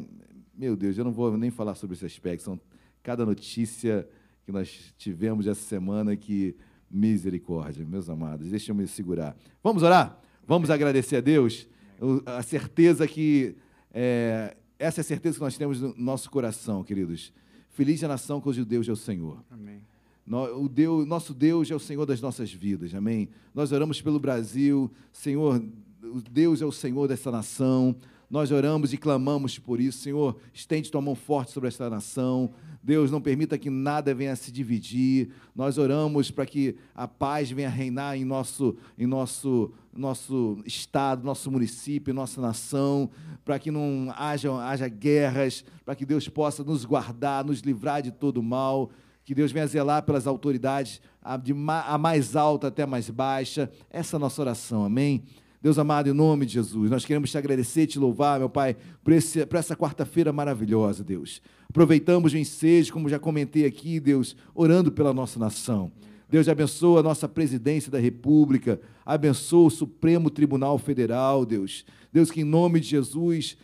[0.56, 2.60] Meu Deus, eu não vou nem falar sobre esse aspecto, são
[3.02, 4.08] cada notícia
[4.44, 6.56] que nós tivemos essa semana que
[6.90, 9.36] misericórdia, meus amados, deixa eu me segurar.
[9.62, 10.20] Vamos orar?
[10.46, 11.66] Vamos agradecer a Deus?
[12.24, 13.56] A certeza que
[13.92, 17.32] é, essa é a certeza que nós temos no nosso coração, queridos.
[17.70, 19.42] Feliz a nação cujo Deus é o Senhor.
[19.50, 19.80] Amém.
[20.56, 23.28] O Deus, nosso Deus é o Senhor das nossas vidas, amém?
[23.54, 25.62] Nós oramos pelo Brasil, Senhor,
[26.30, 27.96] Deus é o Senhor dessa nação,
[28.34, 32.50] nós oramos e clamamos por isso, Senhor, estende tua mão forte sobre esta nação,
[32.82, 35.30] Deus, não permita que nada venha a se dividir.
[35.54, 41.48] Nós oramos para que a paz venha reinar em nosso, em nosso, nosso estado, nosso
[41.48, 43.08] município, nossa nação,
[43.44, 48.10] para que não haja, haja guerras, para que Deus possa nos guardar, nos livrar de
[48.10, 48.90] todo mal.
[49.24, 51.54] Que Deus venha zelar pelas autoridades, a, de,
[51.86, 53.70] a mais alta até a mais baixa.
[53.88, 55.22] Essa é a nossa oração, amém?
[55.64, 59.14] Deus amado, em nome de Jesus, nós queremos te agradecer te louvar, meu Pai, por,
[59.14, 61.40] esse, por essa quarta-feira maravilhosa, Deus.
[61.70, 65.90] Aproveitamos o ensejo, como já comentei aqui, Deus, orando pela nossa nação.
[66.28, 71.86] Deus abençoa a nossa presidência da República, abençoa o Supremo Tribunal Federal, Deus.
[72.12, 73.56] Deus, que em nome de Jesus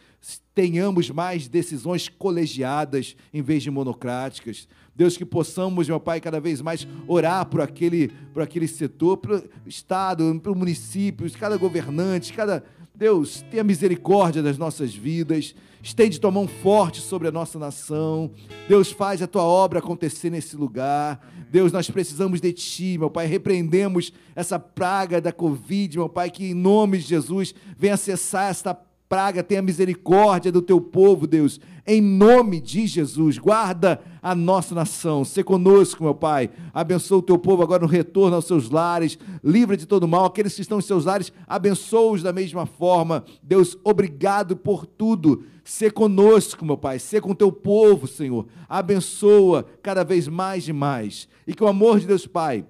[0.55, 4.69] tenhamos mais decisões colegiadas em vez de monocráticas.
[4.95, 9.43] Deus, que possamos, meu Pai, cada vez mais orar por aquele, por aquele setor, pelo
[9.67, 12.63] Estado, pelo município, cada governante, cada.
[12.95, 18.31] Deus, tenha misericórdia das nossas vidas, estende tua mão forte sobre a nossa nação.
[18.69, 21.27] Deus, faz a tua obra acontecer nesse lugar.
[21.51, 23.27] Deus, nós precisamos de ti, meu Pai.
[23.27, 28.75] Repreendemos essa praga da Covid, meu Pai, que em nome de Jesus venha cessar esta
[29.11, 33.39] praga, tenha misericórdia do teu povo, Deus, em nome de Jesus.
[33.39, 36.49] Guarda a nossa nação, se conosco, meu Pai.
[36.73, 40.27] Abençoa o teu povo agora no retorno aos seus lares, livra de todo mal.
[40.27, 43.25] Aqueles que estão em seus lares, abençoa-os da mesma forma.
[43.43, 45.43] Deus, obrigado por tudo.
[45.65, 48.47] Se conosco, meu Pai, se com o teu povo, Senhor.
[48.69, 51.29] Abençoa cada vez mais e mais.
[51.49, 52.65] E que o amor de Deus, Pai,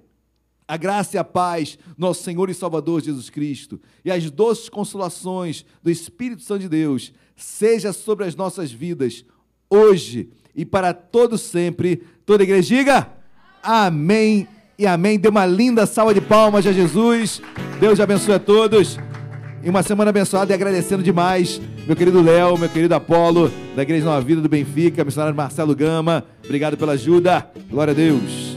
[0.71, 5.65] a graça e a paz, nosso Senhor e Salvador Jesus Cristo, e as doces consolações
[5.83, 9.25] do Espírito Santo de Deus, seja sobre as nossas vidas,
[9.69, 12.05] hoje e para todo sempre.
[12.25, 13.11] Toda a igreja diga
[13.61, 14.47] amém
[14.79, 15.19] e amém.
[15.19, 17.43] Dê uma linda salva de palmas a Jesus.
[17.81, 18.97] Deus abençoe a todos.
[19.65, 24.05] E uma semana abençoada e agradecendo demais meu querido Léo, meu querido Apolo, da Igreja
[24.05, 26.25] Nova Vida do Benfica, missionário Marcelo Gama.
[26.45, 27.51] Obrigado pela ajuda.
[27.69, 28.50] Glória a Deus.